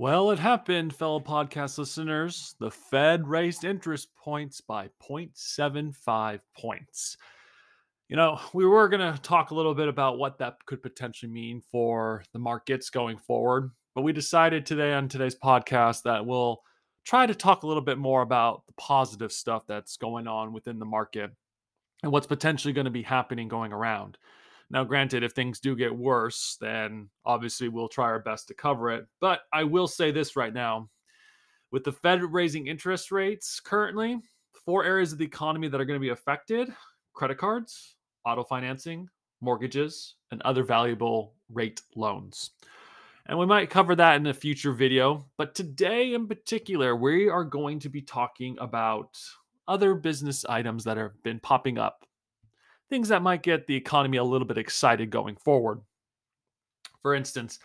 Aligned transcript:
Well, 0.00 0.30
it 0.30 0.38
happened, 0.38 0.94
fellow 0.94 1.18
podcast 1.18 1.76
listeners. 1.76 2.54
The 2.60 2.70
Fed 2.70 3.26
raised 3.26 3.64
interest 3.64 4.14
points 4.14 4.60
by 4.60 4.90
0.75 5.02 6.38
points. 6.56 7.16
You 8.08 8.14
know, 8.14 8.38
we 8.54 8.64
were 8.64 8.88
going 8.88 9.12
to 9.12 9.20
talk 9.20 9.50
a 9.50 9.56
little 9.56 9.74
bit 9.74 9.88
about 9.88 10.16
what 10.16 10.38
that 10.38 10.64
could 10.66 10.84
potentially 10.84 11.32
mean 11.32 11.60
for 11.72 12.22
the 12.32 12.38
markets 12.38 12.90
going 12.90 13.18
forward, 13.18 13.72
but 13.96 14.02
we 14.02 14.12
decided 14.12 14.64
today 14.64 14.92
on 14.92 15.08
today's 15.08 15.34
podcast 15.34 16.04
that 16.04 16.24
we'll 16.24 16.62
try 17.04 17.26
to 17.26 17.34
talk 17.34 17.64
a 17.64 17.66
little 17.66 17.82
bit 17.82 17.98
more 17.98 18.22
about 18.22 18.64
the 18.68 18.74
positive 18.74 19.32
stuff 19.32 19.66
that's 19.66 19.96
going 19.96 20.28
on 20.28 20.52
within 20.52 20.78
the 20.78 20.84
market 20.84 21.32
and 22.04 22.12
what's 22.12 22.28
potentially 22.28 22.72
going 22.72 22.84
to 22.84 22.90
be 22.92 23.02
happening 23.02 23.48
going 23.48 23.72
around. 23.72 24.16
Now, 24.70 24.84
granted, 24.84 25.22
if 25.22 25.32
things 25.32 25.60
do 25.60 25.74
get 25.74 25.94
worse, 25.94 26.58
then 26.60 27.08
obviously 27.24 27.68
we'll 27.68 27.88
try 27.88 28.04
our 28.04 28.18
best 28.18 28.48
to 28.48 28.54
cover 28.54 28.90
it. 28.90 29.06
But 29.20 29.40
I 29.52 29.64
will 29.64 29.88
say 29.88 30.10
this 30.10 30.36
right 30.36 30.52
now 30.52 30.90
with 31.70 31.84
the 31.84 31.92
Fed 31.92 32.22
raising 32.22 32.66
interest 32.66 33.10
rates 33.10 33.60
currently, 33.60 34.20
four 34.64 34.84
areas 34.84 35.12
of 35.12 35.18
the 35.18 35.24
economy 35.24 35.68
that 35.68 35.80
are 35.80 35.84
going 35.84 35.98
to 35.98 36.04
be 36.04 36.10
affected 36.10 36.68
credit 37.14 37.36
cards, 37.36 37.96
auto 38.24 38.44
financing, 38.44 39.08
mortgages, 39.40 40.14
and 40.30 40.40
other 40.42 40.62
valuable 40.62 41.34
rate 41.52 41.82
loans. 41.96 42.50
And 43.26 43.38
we 43.38 43.44
might 43.44 43.70
cover 43.70 43.96
that 43.96 44.16
in 44.16 44.26
a 44.26 44.34
future 44.34 44.72
video. 44.72 45.26
But 45.36 45.54
today, 45.54 46.14
in 46.14 46.28
particular, 46.28 46.94
we 46.94 47.28
are 47.28 47.44
going 47.44 47.80
to 47.80 47.88
be 47.88 48.00
talking 48.00 48.56
about 48.60 49.18
other 49.66 49.94
business 49.94 50.44
items 50.48 50.84
that 50.84 50.96
have 50.96 51.20
been 51.22 51.40
popping 51.40 51.76
up 51.76 52.06
things 52.90 53.08
that 53.08 53.22
might 53.22 53.42
get 53.42 53.66
the 53.66 53.76
economy 53.76 54.16
a 54.16 54.24
little 54.24 54.46
bit 54.46 54.58
excited 54.58 55.10
going 55.10 55.36
forward. 55.36 55.80
For 57.00 57.14
instance, 57.14 57.58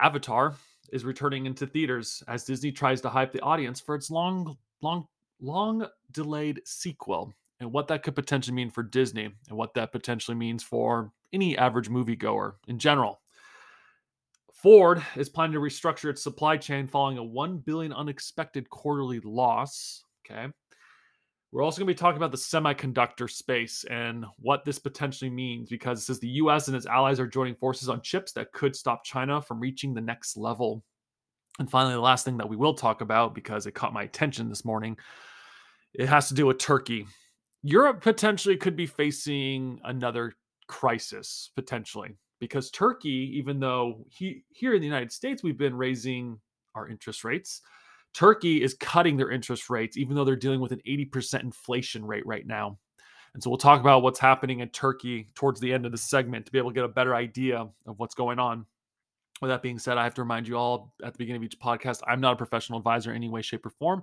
Avatar 0.00 0.54
is 0.92 1.04
returning 1.04 1.46
into 1.46 1.66
theaters 1.66 2.22
as 2.28 2.44
Disney 2.44 2.72
tries 2.72 3.00
to 3.02 3.08
hype 3.08 3.32
the 3.32 3.40
audience 3.40 3.80
for 3.80 3.94
its 3.94 4.10
long, 4.10 4.56
long, 4.82 5.06
long 5.40 5.86
delayed 6.12 6.60
sequel 6.64 7.32
and 7.60 7.72
what 7.72 7.88
that 7.88 8.02
could 8.02 8.14
potentially 8.14 8.54
mean 8.54 8.70
for 8.70 8.82
Disney 8.82 9.24
and 9.24 9.56
what 9.56 9.74
that 9.74 9.92
potentially 9.92 10.36
means 10.36 10.62
for 10.62 11.12
any 11.32 11.56
average 11.56 11.88
moviegoer 11.88 12.54
in 12.68 12.78
general. 12.78 13.20
Ford 14.52 15.02
is 15.16 15.28
planning 15.28 15.54
to 15.54 15.60
restructure 15.60 16.10
its 16.10 16.22
supply 16.22 16.56
chain 16.56 16.86
following 16.86 17.18
a 17.18 17.24
1 17.24 17.58
billion 17.58 17.92
unexpected 17.92 18.68
quarterly 18.68 19.20
loss. 19.20 20.04
Okay. 20.24 20.48
We're 21.52 21.64
also 21.64 21.80
going 21.80 21.88
to 21.88 21.94
be 21.94 21.98
talking 21.98 22.16
about 22.16 22.30
the 22.30 22.36
semiconductor 22.36 23.28
space 23.28 23.84
and 23.90 24.24
what 24.38 24.64
this 24.64 24.78
potentially 24.78 25.30
means 25.30 25.68
because 25.68 25.98
it 25.98 26.02
says 26.02 26.20
the 26.20 26.28
US 26.28 26.68
and 26.68 26.76
its 26.76 26.86
allies 26.86 27.18
are 27.18 27.26
joining 27.26 27.56
forces 27.56 27.88
on 27.88 28.02
chips 28.02 28.32
that 28.32 28.52
could 28.52 28.76
stop 28.76 29.04
China 29.04 29.42
from 29.42 29.58
reaching 29.58 29.92
the 29.92 30.00
next 30.00 30.36
level. 30.36 30.84
And 31.58 31.68
finally, 31.68 31.94
the 31.94 32.00
last 32.00 32.24
thing 32.24 32.36
that 32.36 32.48
we 32.48 32.56
will 32.56 32.74
talk 32.74 33.00
about 33.00 33.34
because 33.34 33.66
it 33.66 33.72
caught 33.72 33.92
my 33.92 34.04
attention 34.04 34.48
this 34.48 34.64
morning, 34.64 34.96
it 35.92 36.08
has 36.08 36.28
to 36.28 36.34
do 36.34 36.46
with 36.46 36.58
Turkey. 36.58 37.06
Europe 37.62 38.00
potentially 38.00 38.56
could 38.56 38.76
be 38.76 38.86
facing 38.86 39.80
another 39.84 40.34
crisis 40.68 41.50
potentially 41.56 42.16
because 42.38 42.70
Turkey, 42.70 43.32
even 43.34 43.58
though 43.58 44.06
he, 44.08 44.44
here 44.50 44.74
in 44.74 44.80
the 44.80 44.86
United 44.86 45.10
States 45.10 45.42
we've 45.42 45.58
been 45.58 45.76
raising 45.76 46.38
our 46.76 46.88
interest 46.88 47.24
rates, 47.24 47.60
Turkey 48.12 48.62
is 48.62 48.74
cutting 48.74 49.16
their 49.16 49.30
interest 49.30 49.70
rates, 49.70 49.96
even 49.96 50.16
though 50.16 50.24
they're 50.24 50.36
dealing 50.36 50.60
with 50.60 50.72
an 50.72 50.80
80% 50.86 51.42
inflation 51.42 52.04
rate 52.04 52.26
right 52.26 52.46
now. 52.46 52.78
And 53.34 53.42
so 53.42 53.48
we'll 53.48 53.58
talk 53.58 53.80
about 53.80 54.02
what's 54.02 54.18
happening 54.18 54.60
in 54.60 54.68
Turkey 54.70 55.28
towards 55.34 55.60
the 55.60 55.72
end 55.72 55.86
of 55.86 55.92
the 55.92 55.98
segment 55.98 56.46
to 56.46 56.52
be 56.52 56.58
able 56.58 56.70
to 56.70 56.74
get 56.74 56.84
a 56.84 56.88
better 56.88 57.14
idea 57.14 57.68
of 57.86 57.98
what's 57.98 58.14
going 58.14 58.38
on. 58.40 58.66
With 59.40 59.50
that 59.50 59.62
being 59.62 59.78
said, 59.78 59.96
I 59.96 60.04
have 60.04 60.14
to 60.14 60.22
remind 60.22 60.48
you 60.48 60.56
all 60.56 60.92
at 61.02 61.12
the 61.12 61.18
beginning 61.18 61.40
of 61.40 61.44
each 61.44 61.58
podcast, 61.58 62.00
I'm 62.06 62.20
not 62.20 62.34
a 62.34 62.36
professional 62.36 62.78
advisor 62.78 63.10
in 63.10 63.16
any 63.16 63.28
way, 63.28 63.40
shape, 63.40 63.64
or 63.64 63.70
form. 63.70 64.02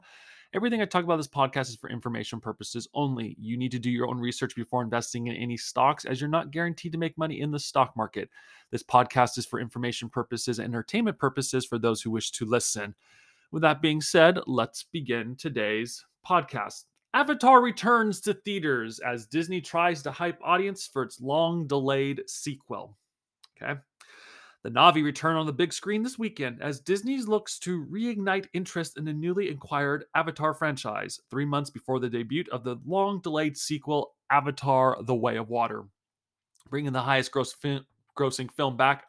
Everything 0.53 0.81
I 0.81 0.85
talk 0.85 1.03
about 1.03 1.17
this 1.17 1.27
podcast 1.27 1.67
is 1.67 1.75
for 1.75 1.89
information 1.89 2.39
purposes 2.39 2.87
only. 2.93 3.35
You 3.37 3.57
need 3.57 3.71
to 3.73 3.79
do 3.79 3.91
your 3.91 4.07
own 4.07 4.17
research 4.17 4.55
before 4.55 4.81
investing 4.81 5.27
in 5.27 5.35
any 5.35 5.57
stocks, 5.57 6.05
as 6.05 6.21
you're 6.21 6.29
not 6.29 6.51
guaranteed 6.51 6.93
to 6.93 6.97
make 6.97 7.17
money 7.17 7.41
in 7.41 7.51
the 7.51 7.59
stock 7.59 7.97
market. 7.97 8.29
This 8.71 8.81
podcast 8.81 9.37
is 9.37 9.45
for 9.45 9.59
information 9.59 10.09
purposes 10.09 10.59
and 10.59 10.73
entertainment 10.73 11.19
purposes 11.19 11.65
for 11.65 11.77
those 11.77 12.01
who 12.01 12.11
wish 12.11 12.31
to 12.31 12.45
listen. 12.45 12.95
With 13.51 13.61
that 13.61 13.81
being 13.81 14.01
said, 14.01 14.39
let's 14.45 14.83
begin 14.83 15.35
today's 15.37 16.03
podcast. 16.27 16.83
Avatar 17.13 17.61
returns 17.61 18.19
to 18.21 18.33
theaters 18.33 18.99
as 18.99 19.25
Disney 19.25 19.61
tries 19.61 20.03
to 20.03 20.11
hype 20.11 20.39
audience 20.43 20.87
for 20.91 21.03
its 21.03 21.21
long 21.21 21.65
delayed 21.65 22.21
sequel. 22.27 22.97
Okay. 23.61 23.79
The 24.63 24.69
Na'vi 24.71 25.03
return 25.03 25.37
on 25.37 25.45
the 25.45 25.53
big 25.53 25.71
screen 25.71 26.03
this 26.03 26.19
weekend 26.19 26.61
as 26.61 26.81
Disney 26.81 27.17
looks 27.19 27.57
to 27.59 27.85
reignite 27.85 28.47
interest 28.53 28.97
in 28.97 29.05
the 29.05 29.13
newly 29.13 29.49
acquired 29.49 30.05
Avatar 30.13 30.53
franchise, 30.53 31.21
three 31.29 31.45
months 31.45 31.69
before 31.69 31.99
the 31.99 32.09
debut 32.09 32.43
of 32.51 32.65
the 32.65 32.75
long 32.85 33.21
delayed 33.21 33.55
sequel, 33.55 34.15
Avatar 34.29 34.97
The 35.01 35.15
Way 35.15 35.37
of 35.37 35.49
Water. 35.49 35.85
Bringing 36.69 36.91
the 36.91 37.01
highest 37.01 37.31
gross 37.31 37.53
fi- 37.53 37.79
grossing 38.17 38.51
film 38.51 38.75
back 38.75 39.05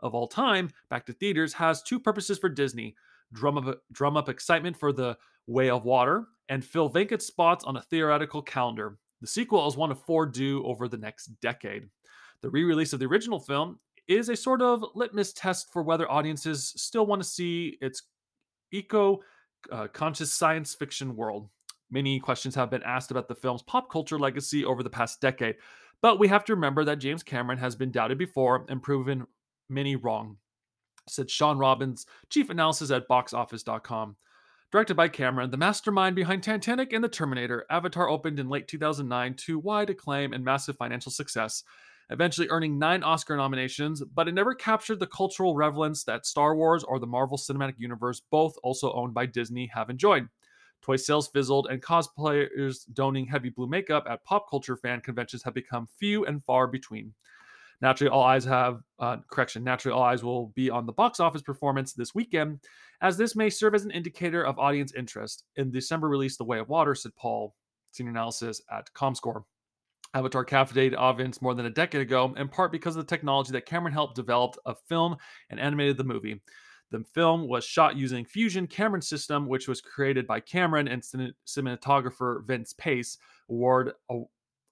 of 0.00 0.14
all 0.14 0.26
time 0.26 0.70
back 0.90 1.06
to 1.06 1.12
theaters 1.12 1.52
has 1.52 1.82
two 1.82 2.00
purposes 2.00 2.38
for 2.38 2.48
Disney 2.48 2.96
drum 3.32 3.58
up, 3.58 3.80
drum 3.92 4.16
up 4.16 4.28
excitement 4.28 4.76
for 4.76 4.92
The 4.92 5.16
Way 5.46 5.70
of 5.70 5.84
Water, 5.84 6.26
and 6.48 6.64
fill 6.64 6.88
vacant 6.88 7.22
spots 7.22 7.64
on 7.64 7.76
a 7.76 7.82
theoretical 7.82 8.42
calendar. 8.42 8.98
The 9.20 9.26
sequel 9.26 9.66
is 9.66 9.76
one 9.76 9.90
of 9.90 10.00
four 10.02 10.26
due 10.26 10.64
over 10.64 10.88
the 10.88 10.96
next 10.96 11.26
decade. 11.40 11.88
The 12.40 12.50
re 12.50 12.64
release 12.64 12.92
of 12.92 13.00
the 13.00 13.06
original 13.06 13.40
film 13.40 13.78
is 14.06 14.28
a 14.28 14.36
sort 14.36 14.62
of 14.62 14.84
litmus 14.94 15.32
test 15.32 15.72
for 15.72 15.82
whether 15.82 16.10
audiences 16.10 16.72
still 16.76 17.06
want 17.06 17.22
to 17.22 17.28
see 17.28 17.76
its 17.80 18.04
eco 18.72 19.20
uh, 19.70 19.88
conscious 19.88 20.32
science 20.32 20.74
fiction 20.74 21.16
world. 21.16 21.48
Many 21.90 22.20
questions 22.20 22.54
have 22.54 22.70
been 22.70 22.82
asked 22.82 23.10
about 23.10 23.28
the 23.28 23.34
film's 23.34 23.62
pop 23.62 23.90
culture 23.90 24.18
legacy 24.18 24.64
over 24.64 24.82
the 24.82 24.90
past 24.90 25.20
decade, 25.20 25.56
but 26.00 26.18
we 26.18 26.28
have 26.28 26.44
to 26.44 26.54
remember 26.54 26.84
that 26.84 26.98
James 26.98 27.22
Cameron 27.22 27.58
has 27.58 27.74
been 27.74 27.90
doubted 27.90 28.18
before 28.18 28.64
and 28.68 28.82
proven 28.82 29.26
many 29.68 29.96
wrong 29.96 30.36
said 31.08 31.30
Sean 31.30 31.58
Robbins, 31.58 32.06
chief 32.28 32.50
analysis 32.50 32.90
at 32.90 33.08
boxoffice.com. 33.08 34.16
Directed 34.70 34.94
by 34.94 35.08
Cameron, 35.08 35.50
the 35.50 35.56
mastermind 35.56 36.14
behind 36.14 36.42
Titanic 36.42 36.92
and 36.92 37.02
The 37.02 37.08
Terminator, 37.08 37.64
Avatar 37.70 38.08
opened 38.08 38.38
in 38.38 38.50
late 38.50 38.68
2009 38.68 39.34
to 39.34 39.58
wide 39.58 39.88
acclaim 39.88 40.34
and 40.34 40.44
massive 40.44 40.76
financial 40.76 41.10
success, 41.10 41.64
eventually 42.10 42.48
earning 42.50 42.78
nine 42.78 43.02
Oscar 43.02 43.36
nominations, 43.36 44.02
but 44.02 44.28
it 44.28 44.34
never 44.34 44.54
captured 44.54 45.00
the 45.00 45.06
cultural 45.06 45.54
relevance 45.54 46.04
that 46.04 46.26
Star 46.26 46.54
Wars 46.54 46.84
or 46.84 46.98
the 46.98 47.06
Marvel 47.06 47.38
Cinematic 47.38 47.78
Universe, 47.78 48.20
both 48.30 48.56
also 48.62 48.92
owned 48.92 49.14
by 49.14 49.24
Disney, 49.24 49.70
have 49.72 49.88
enjoyed. 49.88 50.28
Toy 50.82 50.96
sales 50.96 51.28
fizzled, 51.28 51.68
and 51.70 51.82
cosplayers 51.82 52.84
donning 52.92 53.26
heavy 53.26 53.48
blue 53.48 53.66
makeup 53.66 54.06
at 54.08 54.24
pop 54.24 54.48
culture 54.48 54.76
fan 54.76 55.00
conventions 55.00 55.42
have 55.42 55.54
become 55.54 55.88
few 55.98 56.24
and 56.26 56.44
far 56.44 56.66
between. 56.66 57.14
Naturally, 57.80 58.10
all 58.10 58.24
eyes 58.24 58.44
have, 58.44 58.80
uh, 58.98 59.18
correction, 59.30 59.62
naturally, 59.62 59.96
all 59.96 60.02
eyes 60.02 60.24
will 60.24 60.48
be 60.56 60.68
on 60.68 60.84
the 60.84 60.92
box 60.92 61.20
office 61.20 61.42
performance 61.42 61.92
this 61.92 62.14
weekend, 62.14 62.60
as 63.00 63.16
this 63.16 63.36
may 63.36 63.48
serve 63.48 63.74
as 63.74 63.84
an 63.84 63.92
indicator 63.92 64.44
of 64.44 64.58
audience 64.58 64.92
interest. 64.94 65.44
In 65.56 65.70
December 65.70 66.08
release, 66.08 66.36
The 66.36 66.44
Way 66.44 66.58
of 66.58 66.68
Water, 66.68 66.94
said 66.94 67.14
Paul, 67.16 67.54
senior 67.92 68.10
analysis 68.10 68.60
at 68.72 68.92
ComScore. 68.94 69.44
Avatar 70.14 70.44
captivated 70.44 70.98
audience 70.98 71.40
more 71.42 71.54
than 71.54 71.66
a 71.66 71.70
decade 71.70 72.00
ago, 72.00 72.34
in 72.36 72.48
part 72.48 72.72
because 72.72 72.96
of 72.96 73.06
the 73.06 73.08
technology 73.08 73.52
that 73.52 73.66
Cameron 73.66 73.92
helped 73.92 74.16
develop 74.16 74.56
a 74.66 74.74
film 74.74 75.16
and 75.50 75.60
animated 75.60 75.96
the 75.96 76.04
movie. 76.04 76.40
The 76.90 77.04
film 77.14 77.46
was 77.46 77.64
shot 77.64 77.96
using 77.96 78.24
Fusion 78.24 78.66
Cameron 78.66 79.02
system, 79.02 79.46
which 79.46 79.68
was 79.68 79.82
created 79.82 80.26
by 80.26 80.40
Cameron 80.40 80.88
and 80.88 81.02
cinematographer 81.46 82.46
Vince 82.46 82.72
Pace, 82.72 83.18
award 83.50 83.92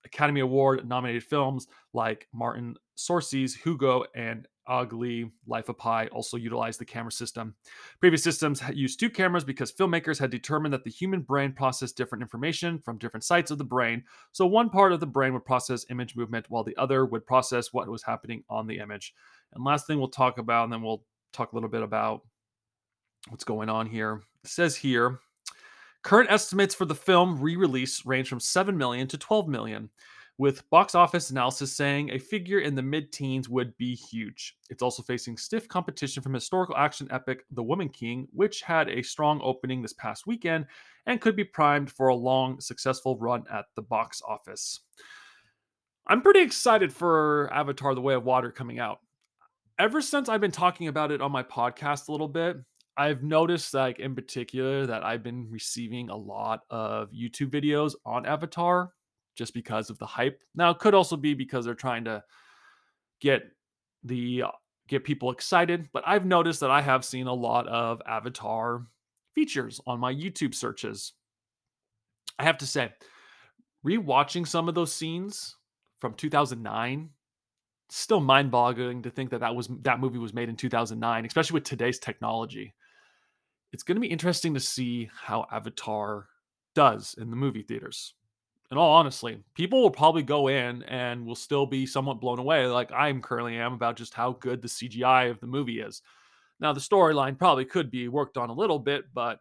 Academy 0.06 0.41
Award 0.41 0.89
nominated 0.89 1.25
films 1.25 1.67
like 1.93 2.28
Martin 2.33 2.77
Scorsese's 2.97 3.55
Hugo 3.55 4.05
and 4.15 4.49
Ang 4.69 4.89
Lee's 4.99 5.27
Life 5.47 5.69
of 5.69 5.78
Pi 5.78 6.06
also 6.09 6.37
utilized 6.37 6.81
the 6.81 6.84
camera 6.84 7.12
system. 7.12 7.55
Previous 8.01 8.22
systems 8.22 8.63
used 8.72 8.98
two 8.98 9.10
cameras 9.10 9.45
because 9.45 9.72
filmmakers 9.72 10.19
had 10.19 10.30
determined 10.30 10.72
that 10.72 10.84
the 10.84 10.91
human 10.91 11.21
brain 11.21 11.53
processed 11.53 11.97
different 11.97 12.22
information 12.22 12.78
from 12.78 12.98
different 12.98 13.25
sites 13.25 13.51
of 13.51 13.59
the 13.59 13.65
brain. 13.65 14.03
So 14.33 14.47
one 14.47 14.71
part 14.71 14.92
of 14.92 15.01
the 15.01 15.07
brain 15.07 15.33
would 15.34 15.45
process 15.45 15.86
image 15.91 16.16
movement 16.16 16.47
while 16.48 16.65
the 16.65 16.77
other 16.77 17.04
would 17.04 17.27
process 17.27 17.72
what 17.72 17.89
was 17.89 18.03
happening 18.03 18.42
on 18.48 18.66
the 18.66 18.78
image. 18.78 19.15
And 19.53 19.65
last 19.65 19.86
thing 19.86 19.98
we'll 19.98 20.09
talk 20.09 20.39
about, 20.39 20.65
and 20.65 20.72
then 20.72 20.83
we'll 20.83 21.04
talk 21.33 21.53
a 21.53 21.54
little 21.54 21.71
bit 21.71 21.83
about 21.83 22.22
what's 23.28 23.45
going 23.45 23.69
on 23.69 23.86
here. 23.86 24.22
It 24.45 24.51
says 24.51 24.77
here 24.77 25.21
Current 26.06 26.30
estimates 26.30 26.72
for 26.72 26.84
the 26.84 26.94
film 26.94 27.41
re-release 27.41 28.06
range 28.06 28.28
from 28.28 28.38
7 28.38 28.78
million 28.78 29.08
to 29.08 29.18
12 29.18 29.48
million, 29.48 29.91
with 30.38 30.62
box 30.70 30.94
office 30.94 31.30
analysis 31.30 31.76
saying 31.76 32.10
a 32.10 32.18
figure 32.20 32.60
in 32.60 32.76
the 32.76 32.82
mid-teens 32.82 33.48
would 33.48 33.76
be 33.76 33.97
huge. 33.97 34.56
It's 34.70 34.84
also 34.84 35.03
facing 35.03 35.36
stiff 35.36 35.66
competition 35.66 36.22
from 36.22 36.32
historical 36.32 36.76
action 36.76 37.08
epic 37.10 37.42
The 37.50 37.64
Woman 37.64 37.88
King, 37.88 38.28
which 38.32 38.62
had 38.62 38.88
a 38.88 39.03
strong 39.03 39.41
opening 39.42 39.82
this 39.82 39.94
past 39.94 40.28
weekend 40.28 40.66
and 41.06 41.20
could 41.20 41.34
be 41.34 41.42
primed 41.42 41.91
for 41.91 42.06
a 42.06 42.14
long, 42.14 42.60
successful 42.60 43.18
run 43.18 43.42
at 43.53 43.64
the 43.74 43.82
box 43.82 44.22
office. 44.24 44.78
I'm 46.06 46.22
pretty 46.22 46.42
excited 46.42 46.92
for 46.92 47.53
Avatar 47.53 47.97
The 47.97 48.00
Way 48.00 48.14
of 48.14 48.22
Water 48.22 48.53
coming 48.53 48.78
out. 48.78 49.00
Ever 49.76 50.00
since 50.00 50.28
I've 50.28 50.41
been 50.41 50.53
talking 50.53 50.86
about 50.86 51.10
it 51.10 51.20
on 51.20 51.32
my 51.32 51.42
podcast 51.42 52.06
a 52.06 52.12
little 52.12 52.28
bit, 52.28 52.58
I've 52.97 53.22
noticed, 53.22 53.75
like 53.75 53.98
in 53.98 54.15
particular, 54.15 54.87
that 54.87 55.04
I've 55.04 55.22
been 55.22 55.48
receiving 55.51 56.09
a 56.09 56.16
lot 56.16 56.60
of 56.71 57.10
YouTube 57.10 57.51
videos 57.51 57.95
on 58.04 58.25
Avatar 58.27 58.93
just 59.34 59.53
because 59.53 59.91
of 59.91 59.98
the 59.98 60.07
hype. 60.07 60.43
Now, 60.54 60.71
it 60.71 60.78
could 60.78 60.95
also 60.95 61.16
be 61.16 61.34
because 61.34 61.65
they're 61.65 61.75
trying 61.75 62.04
to 62.04 62.25
get 63.21 63.43
the 64.03 64.43
uh, 64.43 64.51
get 64.89 65.04
people 65.04 65.31
excited, 65.31 65.89
but 65.93 66.04
I've 66.07 66.25
noticed 66.25 66.60
that 66.60 66.71
I 66.71 66.81
have 66.81 67.04
seen 67.04 67.27
a 67.27 67.34
lot 67.34 67.66
of 67.69 68.01
Avatar 68.07 68.87
features 69.34 69.81
on 69.87 70.01
my 70.01 70.13
YouTube 70.13 70.54
searches. 70.54 71.13
I 72.39 72.45
have 72.45 72.59
to 72.59 72.66
say, 72.66 72.92
rewatching 73.84 74.47
some 74.47 74.69
of 74.69 74.75
those 74.75 74.92
scenes 74.92 75.57
from 75.99 76.15
2009 76.15 77.10
still 77.89 78.21
mind-boggling 78.21 79.03
to 79.03 79.10
think 79.10 79.31
that 79.31 79.41
that 79.41 79.54
was 79.54 79.69
that 79.83 80.01
movie 80.01 80.19
was 80.19 80.34
made 80.34 80.49
in 80.49 80.57
2009 80.57 81.25
especially 81.25 81.54
with 81.54 81.63
today's 81.63 82.01
technology 82.01 82.75
it's 83.72 83.83
going 83.83 83.97
to 83.97 84.01
be 84.01 84.07
interesting 84.07 84.54
to 84.54 84.60
see 84.60 85.10
how 85.13 85.47
avatar 85.51 86.28
does 86.74 87.15
in 87.18 87.30
the 87.30 87.36
movie 87.36 87.63
theaters 87.63 88.15
and 88.71 88.78
all 88.78 88.92
honestly 88.92 89.39
people 89.54 89.80
will 89.83 89.91
probably 89.91 90.22
go 90.22 90.48
in 90.48 90.83
and 90.84 91.24
will 91.24 91.34
still 91.34 91.66
be 91.66 91.86
somewhat 91.86 92.21
blown 92.21 92.39
away 92.39 92.66
like 92.66 92.91
i'm 92.92 93.22
currently 93.22 93.57
am 93.57 93.72
about 93.72 93.97
just 93.97 94.15
how 94.15 94.33
good 94.33 94.60
the 94.60 94.68
cgi 94.68 95.30
of 95.30 95.41
the 95.41 95.47
movie 95.47 95.80
is 95.80 96.03
now 96.60 96.72
the 96.72 96.80
storyline 96.80 97.39
probably 97.39 97.65
could 97.65 97.91
be 97.91 98.09
worked 98.09 98.36
on 98.36 98.51
a 98.51 98.54
little 98.54 98.78
bit 98.78 99.04
but 99.15 99.41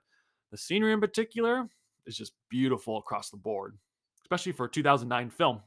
the 0.51 0.57
scenery 0.57 0.93
in 0.93 1.01
particular 1.01 1.67
is 2.05 2.15
just 2.15 2.33
beautiful 2.49 2.97
across 2.97 3.29
the 3.29 3.37
board 3.37 3.77
especially 4.25 4.51
for 4.51 4.65
a 4.65 4.69
2009 4.69 5.29
film. 5.29 5.61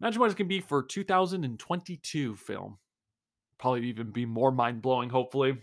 Imagine 0.00 0.20
what 0.20 0.30
it 0.30 0.36
can 0.36 0.48
be 0.48 0.60
for 0.60 0.80
a 0.80 0.86
2022 0.86 2.36
film. 2.36 2.78
Probably 3.58 3.88
even 3.88 4.10
be 4.10 4.26
more 4.26 4.52
mind 4.52 4.80
blowing, 4.80 5.10
hopefully. 5.10 5.60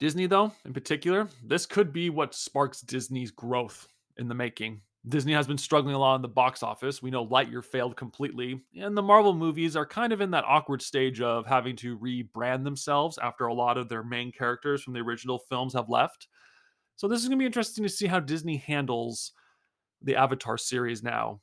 Disney, 0.00 0.26
though, 0.26 0.52
in 0.64 0.72
particular, 0.72 1.28
this 1.44 1.66
could 1.66 1.92
be 1.92 2.08
what 2.10 2.34
sparks 2.34 2.80
Disney's 2.80 3.30
growth 3.30 3.88
in 4.16 4.28
the 4.28 4.34
making. 4.34 4.80
Disney 5.08 5.32
has 5.32 5.46
been 5.46 5.58
struggling 5.58 5.94
a 5.94 5.98
lot 5.98 6.16
in 6.16 6.22
the 6.22 6.28
box 6.28 6.62
office. 6.62 7.02
We 7.02 7.10
know 7.10 7.26
Lightyear 7.26 7.64
failed 7.64 7.96
completely, 7.96 8.60
and 8.76 8.96
the 8.96 9.02
Marvel 9.02 9.32
movies 9.32 9.74
are 9.74 9.86
kind 9.86 10.12
of 10.12 10.20
in 10.20 10.30
that 10.32 10.44
awkward 10.44 10.82
stage 10.82 11.20
of 11.20 11.46
having 11.46 11.76
to 11.76 11.98
rebrand 11.98 12.64
themselves 12.64 13.18
after 13.18 13.46
a 13.46 13.54
lot 13.54 13.78
of 13.78 13.88
their 13.88 14.04
main 14.04 14.30
characters 14.30 14.82
from 14.82 14.92
the 14.92 15.00
original 15.00 15.38
films 15.38 15.72
have 15.72 15.88
left. 15.88 16.28
So, 16.96 17.08
this 17.08 17.20
is 17.20 17.28
going 17.28 17.38
to 17.38 17.42
be 17.42 17.46
interesting 17.46 17.84
to 17.84 17.88
see 17.88 18.06
how 18.06 18.20
Disney 18.20 18.56
handles 18.56 19.32
the 20.02 20.16
Avatar 20.16 20.58
series 20.58 21.02
now. 21.02 21.40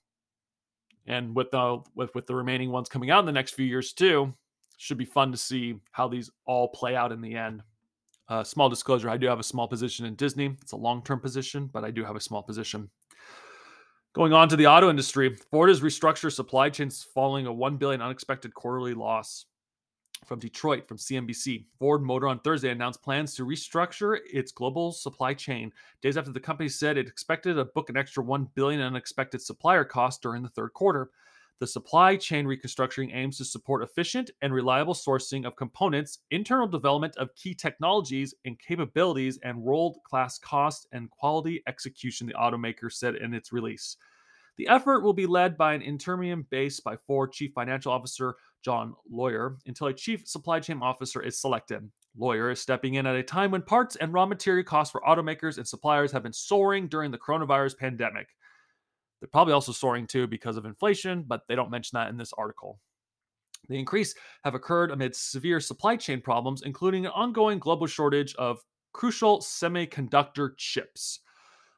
And 1.08 1.36
with 1.36 1.52
the 1.52 1.82
with 1.96 2.14
with 2.16 2.28
the 2.28 2.36
remaining 2.36 2.72
ones 2.72 2.90
coming 2.90 3.10
out 3.10 3.20
in 3.20 3.26
the 3.26 3.32
next 3.32 3.54
few 3.54 3.66
years 3.66 3.94
too, 3.94 4.34
should 4.78 4.98
be 4.98 5.06
fun 5.06 5.32
to 5.32 5.38
see 5.38 5.76
how 5.92 6.08
these 6.08 6.30
all 6.46 6.68
play 6.68 6.96
out 6.96 7.12
in 7.12 7.22
the 7.22 7.36
end. 7.36 7.64
Uh, 8.28 8.44
small 8.44 8.70
disclosure: 8.70 9.10
I 9.10 9.18
do 9.18 9.28
have 9.28 9.40
a 9.40 9.44
small 9.44 9.68
position 9.68 10.06
in 10.06 10.16
Disney. 10.16 10.56
It's 10.62 10.72
a 10.72 10.78
long-term 10.78 11.20
position, 11.20 11.70
but 11.72 11.84
I 11.84 11.92
do 11.92 12.04
have 12.04 12.16
a 12.16 12.22
small 12.22 12.42
position. 12.42 12.90
Going 14.14 14.32
on 14.32 14.48
to 14.50 14.56
the 14.56 14.68
auto 14.68 14.90
industry, 14.90 15.36
Ford 15.52 15.70
has 15.70 15.82
restructured 15.82 16.32
supply 16.32 16.70
chains 16.70 17.06
following 17.14 17.48
a 17.48 17.54
one 17.54 17.78
billion 17.78 18.02
unexpected 18.02 18.54
quarterly 18.54 18.94
loss 18.94 19.46
from 20.26 20.40
Detroit 20.40 20.88
from 20.88 20.98
CNBC. 20.98 21.66
Ford 21.78 22.02
Motor 22.02 22.28
on 22.28 22.40
Thursday 22.40 22.70
announced 22.70 23.04
plans 23.04 23.36
to 23.36 23.46
restructure 23.46 24.20
its 24.32 24.52
global 24.52 24.92
supply 24.92 25.34
chain 25.34 25.72
days 26.02 26.18
after 26.18 26.32
the 26.32 26.40
company 26.40 26.70
said 26.70 26.98
it 26.98 27.08
expected 27.08 27.56
to 27.56 27.66
book 27.66 27.90
an 27.90 27.98
extra 27.98 28.24
1 28.24 28.50
billion 28.56 28.82
unexpected 28.82 29.42
supplier 29.42 29.84
costs 29.84 30.22
during 30.22 30.42
the 30.42 30.50
third 30.50 30.74
quarter. 30.74 31.10
The 31.62 31.68
supply 31.68 32.18
chain 32.18 32.46
reconstructing 32.46 33.12
aims 33.12 33.38
to 33.38 33.46
support 33.46 33.82
efficient 33.82 34.30
and 34.42 34.54
reliable 34.54 34.94
sourcing 34.94 35.48
of 35.48 35.56
components, 35.56 36.20
internal 36.30 36.68
development 36.68 37.16
of 37.16 37.34
key 37.36 37.54
technologies 37.54 38.34
and 38.44 38.60
capabilities, 38.60 39.40
and 39.42 39.62
world-class 39.62 40.38
cost 40.40 40.86
and 40.92 41.10
quality 41.10 41.64
execution, 41.66 42.28
the 42.28 42.34
automaker 42.34 42.92
said 42.92 43.16
in 43.16 43.34
its 43.34 43.54
release. 43.54 43.96
The 44.58 44.68
effort 44.68 45.02
will 45.02 45.14
be 45.14 45.28
led 45.28 45.58
by 45.58 45.74
an 45.74 45.82
interim 45.82 46.46
base 46.50 46.82
by 46.82 46.98
Ford 47.08 47.32
Chief 47.32 47.52
Financial 47.54 47.92
Officer 47.92 48.36
John 48.62 48.94
Lawler 49.10 49.58
until 49.66 49.88
a 49.88 49.94
chief 49.94 50.28
supply 50.28 50.60
chain 50.60 50.82
officer 50.82 51.22
is 51.22 51.40
selected. 51.40 51.90
Lawler 52.18 52.52
is 52.52 52.62
stepping 52.62 52.96
in 52.96 53.06
at 53.06 53.16
a 53.16 53.24
time 53.24 53.52
when 53.52 53.62
parts 53.62 53.96
and 53.96 54.14
raw 54.14 54.26
material 54.26 54.64
costs 54.64 54.92
for 54.92 55.02
automakers 55.08 55.58
and 55.58 55.68
suppliers 55.68 56.12
have 56.12 56.24
been 56.24 56.34
soaring 56.34 56.88
during 56.88 57.12
the 57.12 57.18
coronavirus 57.18 57.78
pandemic. 57.78 58.28
They're 59.20 59.30
probably 59.30 59.54
also 59.54 59.72
soaring 59.72 60.08
too 60.08 60.28
because 60.28 60.58
of 60.58 60.66
inflation, 60.66 61.24
but 61.28 61.42
they 61.48 61.56
don't 61.56 61.72
mention 61.72 61.98
that 61.98 62.10
in 62.10 62.18
this 62.18 62.34
article. 62.34 62.80
The 63.70 63.80
increase 63.80 64.14
have 64.44 64.56
occurred 64.56 64.92
amid 64.92 65.16
severe 65.16 65.60
supply 65.60 65.96
chain 65.96 66.22
problems, 66.22 66.62
including 66.62 67.06
an 67.06 67.12
ongoing 67.14 67.60
global 67.60 67.88
shortage 67.88 68.36
of 68.36 68.60
crucial 68.94 69.40
semiconductor 69.40 70.52
chips. 70.58 71.22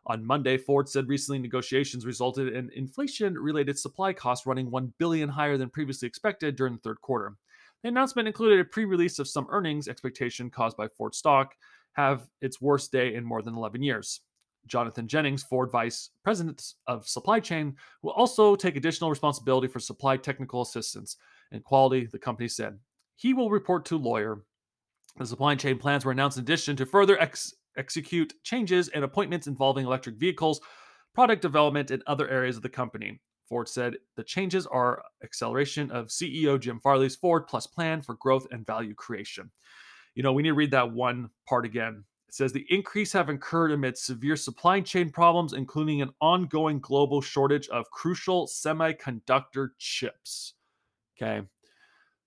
On 0.07 0.25
Monday, 0.25 0.57
Ford 0.57 0.87
said 0.87 1.09
recently 1.09 1.39
negotiations 1.39 2.05
resulted 2.05 2.53
in 2.53 2.69
inflation-related 2.73 3.77
supply 3.77 4.13
costs 4.13 4.45
running 4.45 4.71
1 4.71 4.93
billion 4.97 5.27
higher 5.27 5.57
than 5.57 5.69
previously 5.69 6.07
expected 6.07 6.55
during 6.55 6.73
the 6.73 6.81
third 6.81 7.01
quarter. 7.01 7.35
The 7.83 7.89
announcement 7.89 8.27
included 8.27 8.59
a 8.59 8.65
pre-release 8.65 9.19
of 9.19 9.27
some 9.27 9.47
earnings 9.49 9.87
expectation 9.87 10.49
caused 10.49 10.77
by 10.77 10.87
Ford 10.87 11.13
stock 11.13 11.53
have 11.93 12.27
its 12.41 12.61
worst 12.61 12.91
day 12.91 13.15
in 13.15 13.23
more 13.23 13.41
than 13.41 13.55
11 13.55 13.81
years. 13.81 14.21
Jonathan 14.67 15.07
Jennings, 15.07 15.43
Ford 15.43 15.71
Vice 15.71 16.11
President 16.23 16.73
of 16.87 17.07
Supply 17.07 17.39
Chain, 17.39 17.75
will 18.01 18.11
also 18.11 18.55
take 18.55 18.75
additional 18.75 19.09
responsibility 19.09 19.67
for 19.67 19.79
supply 19.79 20.17
technical 20.17 20.61
assistance 20.61 21.17
and 21.51 21.63
quality, 21.63 22.05
the 22.05 22.19
company 22.19 22.47
said. 22.47 22.77
He 23.15 23.33
will 23.33 23.49
report 23.49 23.85
to 23.85 23.97
Lawler. 23.97 24.43
The 25.17 25.25
supply 25.25 25.55
chain 25.55 25.79
plans 25.79 26.05
were 26.05 26.11
announced 26.11 26.37
in 26.37 26.43
addition 26.43 26.75
to 26.75 26.85
further 26.85 27.19
ex- 27.19 27.53
execute 27.77 28.33
changes 28.43 28.89
and 28.89 29.03
appointments 29.03 29.47
involving 29.47 29.85
electric 29.85 30.17
vehicles, 30.17 30.61
product 31.15 31.41
development, 31.41 31.89
and 31.89 32.03
other 32.05 32.29
areas 32.29 32.57
of 32.57 32.61
the 32.61 32.69
company. 32.69 33.19
Ford 33.49 33.67
said 33.69 33.95
the 34.15 34.23
changes 34.23 34.67
are 34.67 35.01
acceleration 35.23 35.89
of 35.89 36.07
CEO 36.07 36.59
Jim 36.59 36.79
Farley's 36.79 37.15
Ford 37.15 37.47
Plus 37.47 37.65
plan 37.65 38.01
for 38.01 38.15
growth 38.15 38.45
and 38.51 38.65
value 38.65 38.93
creation. 38.93 39.49
You 40.15 40.23
know, 40.23 40.33
we 40.33 40.43
need 40.43 40.49
to 40.49 40.55
read 40.55 40.71
that 40.71 40.91
one 40.91 41.29
part 41.47 41.65
again. 41.65 42.03
It 42.27 42.33
says 42.33 42.51
the 42.51 42.65
increase 42.69 43.13
have 43.13 43.29
occurred 43.29 43.71
amid 43.71 43.97
severe 43.97 44.35
supply 44.35 44.81
chain 44.81 45.09
problems, 45.09 45.53
including 45.53 46.01
an 46.01 46.11
ongoing 46.19 46.79
global 46.79 47.21
shortage 47.21 47.69
of 47.69 47.89
crucial 47.91 48.47
semiconductor 48.47 49.69
chips. 49.77 50.53
Okay. 51.15 51.41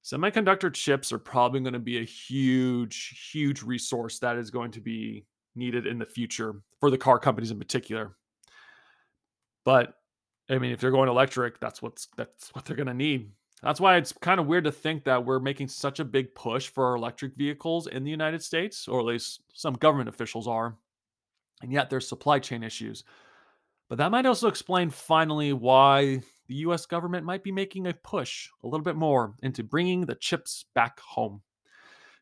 Semiconductor 0.02 0.72
chips 0.72 1.12
are 1.12 1.18
probably 1.18 1.60
going 1.60 1.74
to 1.74 1.78
be 1.78 1.98
a 1.98 2.04
huge, 2.04 3.30
huge 3.30 3.62
resource 3.62 4.18
that 4.20 4.36
is 4.36 4.50
going 4.50 4.70
to 4.70 4.80
be 4.80 5.26
needed 5.54 5.86
in 5.86 5.98
the 5.98 6.06
future 6.06 6.62
for 6.80 6.90
the 6.90 6.96
car 6.96 7.18
companies 7.18 7.50
in 7.50 7.58
particular. 7.58 8.16
But 9.64 9.94
I 10.48 10.58
mean, 10.58 10.72
if 10.72 10.80
they're 10.80 10.90
going 10.90 11.08
electric, 11.08 11.60
that's 11.60 11.82
what's 11.82 12.08
that's 12.16 12.54
what 12.54 12.64
they're 12.64 12.76
going 12.76 12.86
to 12.86 12.94
need. 12.94 13.30
That's 13.62 13.80
why 13.80 13.96
it's 13.96 14.12
kind 14.12 14.40
of 14.40 14.46
weird 14.46 14.64
to 14.64 14.72
think 14.72 15.04
that 15.04 15.24
we're 15.24 15.38
making 15.38 15.68
such 15.68 16.00
a 16.00 16.04
big 16.04 16.34
push 16.34 16.68
for 16.68 16.94
electric 16.94 17.36
vehicles 17.36 17.86
in 17.86 18.04
the 18.04 18.10
United 18.10 18.42
States, 18.42 18.88
or 18.88 19.00
at 19.00 19.06
least 19.06 19.42
some 19.52 19.74
government 19.74 20.08
officials 20.08 20.48
are, 20.48 20.76
and 21.62 21.72
yet 21.72 21.90
there's 21.90 22.08
supply 22.08 22.38
chain 22.38 22.62
issues. 22.62 23.04
But 23.90 23.98
that 23.98 24.10
might 24.10 24.24
also 24.24 24.48
explain 24.48 24.88
finally 24.88 25.52
why 25.52 26.22
the 26.46 26.54
US 26.56 26.86
government 26.86 27.26
might 27.26 27.42
be 27.42 27.52
making 27.52 27.86
a 27.86 27.92
push 27.92 28.48
a 28.62 28.66
little 28.66 28.84
bit 28.84 28.96
more 28.96 29.34
into 29.42 29.62
bringing 29.62 30.06
the 30.06 30.14
chips 30.14 30.64
back 30.74 30.98
home. 31.00 31.42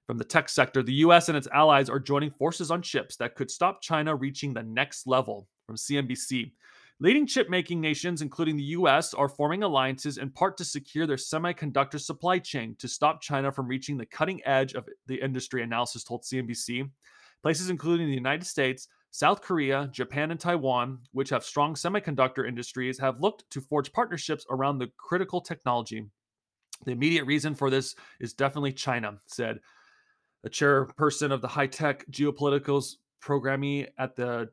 From 0.07 0.18
the 0.18 0.25
tech 0.25 0.49
sector, 0.49 0.83
the 0.83 0.95
US 1.04 1.28
and 1.28 1.37
its 1.37 1.49
allies 1.49 1.90
are 1.90 2.00
joining 2.00 2.30
forces 2.30 2.71
on 2.71 2.83
chips 2.83 3.16
that 3.16 3.37
could 3.37 3.50
stop 3.50 3.83
China 3.83 4.16
reaching 4.16 4.54
the 4.54 4.62
next 4.62 5.07
level. 5.07 5.47
From 5.66 5.76
CNBC, 5.76 6.52
leading 7.00 7.26
chip 7.26 7.49
making 7.49 7.81
nations, 7.81 8.23
including 8.23 8.57
the 8.57 8.62
US, 8.64 9.14
are 9.14 9.28
forming 9.28 9.62
alliances 9.62 10.19
in 10.19 10.31
part 10.31 10.57
to 10.59 10.64
secure 10.64 11.07
their 11.07 11.17
semiconductor 11.17 12.00
supply 12.00 12.38
chain 12.38 12.75
to 12.78 12.88
stop 12.88 13.21
China 13.21 13.52
from 13.52 13.69
reaching 13.69 13.97
the 13.97 14.07
cutting 14.07 14.40
edge 14.45 14.75
of 14.75 14.88
the 15.07 15.21
industry, 15.23 15.62
analysis 15.62 16.05
told 16.05 16.23
CNBC. 16.23 16.88
Places 17.43 17.71
including 17.71 18.09
the 18.09 18.14
United 18.14 18.45
States, 18.45 18.88
South 19.11 19.40
Korea, 19.40 19.88
Japan, 19.93 20.33
and 20.33 20.40
Taiwan, 20.40 20.99
which 21.12 21.31
have 21.31 21.45
strong 21.45 21.75
semiconductor 21.75 22.47
industries, 22.47 22.99
have 22.99 23.21
looked 23.21 23.49
to 23.50 23.61
forge 23.61 23.93
partnerships 23.93 24.45
around 24.50 24.78
the 24.78 24.90
critical 24.97 25.40
technology. 25.40 26.05
The 26.85 26.93
immediate 26.93 27.25
reason 27.25 27.55
for 27.55 27.71
this 27.71 27.95
is 28.21 28.35
definitely 28.35 28.73
China, 28.73 29.19
said 29.26 29.61
a 30.45 30.50
chairperson 30.50 31.33
of 31.33 31.40
the 31.40 31.49
high 31.49 31.67
tech 31.67 32.05
geopoliticals 32.11 32.97
programming 33.21 33.87
at 33.99 34.14
the 34.14 34.49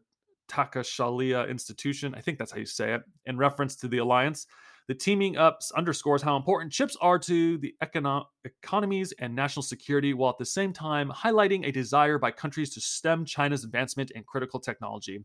Takasalia 0.48 1.50
Institution. 1.50 2.14
I 2.16 2.22
think 2.22 2.38
that's 2.38 2.52
how 2.52 2.60
you 2.60 2.66
say 2.66 2.94
it. 2.94 3.02
In 3.26 3.38
reference 3.38 3.76
to 3.78 3.88
the 3.88 4.00
alliance, 4.00 4.48
the 4.88 4.94
teaming 4.94 5.36
up 5.36 5.60
underscores 5.76 6.22
how 6.22 6.38
important 6.38 6.72
chips 6.72 6.96
are 7.02 7.18
to 7.20 7.58
the 7.58 7.74
econo- 7.82 8.26
economies 8.44 9.14
and 9.20 9.36
national 9.36 9.64
security, 9.64 10.14
while 10.14 10.30
at 10.30 10.38
the 10.38 10.46
same 10.46 10.74
time 10.74 11.12
highlighting 11.12 11.68
a 11.68 11.72
desire 11.72 12.20
by 12.20 12.30
countries 12.30 12.74
to 12.76 12.82
stem 12.82 13.26
China's 13.26 13.64
advancement 13.64 14.12
in 14.12 14.24
critical 14.24 14.60
technology. 14.60 15.24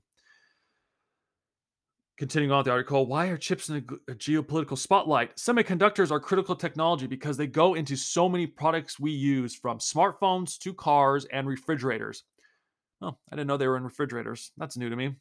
Continuing 2.16 2.52
on 2.52 2.64
the 2.64 2.70
article, 2.70 3.06
why 3.06 3.28
are 3.28 3.36
chips 3.38 3.70
in 3.70 3.76
a, 3.76 3.80
geopolitical 4.14 4.76
spotlight? 4.76 5.36
Semiconductors 5.36 6.10
are 6.10 6.20
critical 6.20 6.54
technology 6.54 7.06
because 7.06 7.38
they 7.38 7.46
go 7.46 7.74
into 7.74 7.96
so 7.96 8.28
many 8.28 8.46
products 8.46 9.00
we 9.00 9.10
use, 9.10 9.54
from 9.54 9.78
smartphones 9.78 10.58
to 10.58 10.74
cars 10.74 11.24
and 11.32 11.48
refrigerators. 11.48 12.24
Oh, 13.02 13.16
I 13.30 13.36
didn't 13.36 13.46
know 13.46 13.56
they 13.56 13.68
were 13.68 13.76
in 13.76 13.84
refrigerators. 13.84 14.52
That's 14.56 14.76
new 14.76 14.90
to 14.90 14.96
me. 14.96 15.14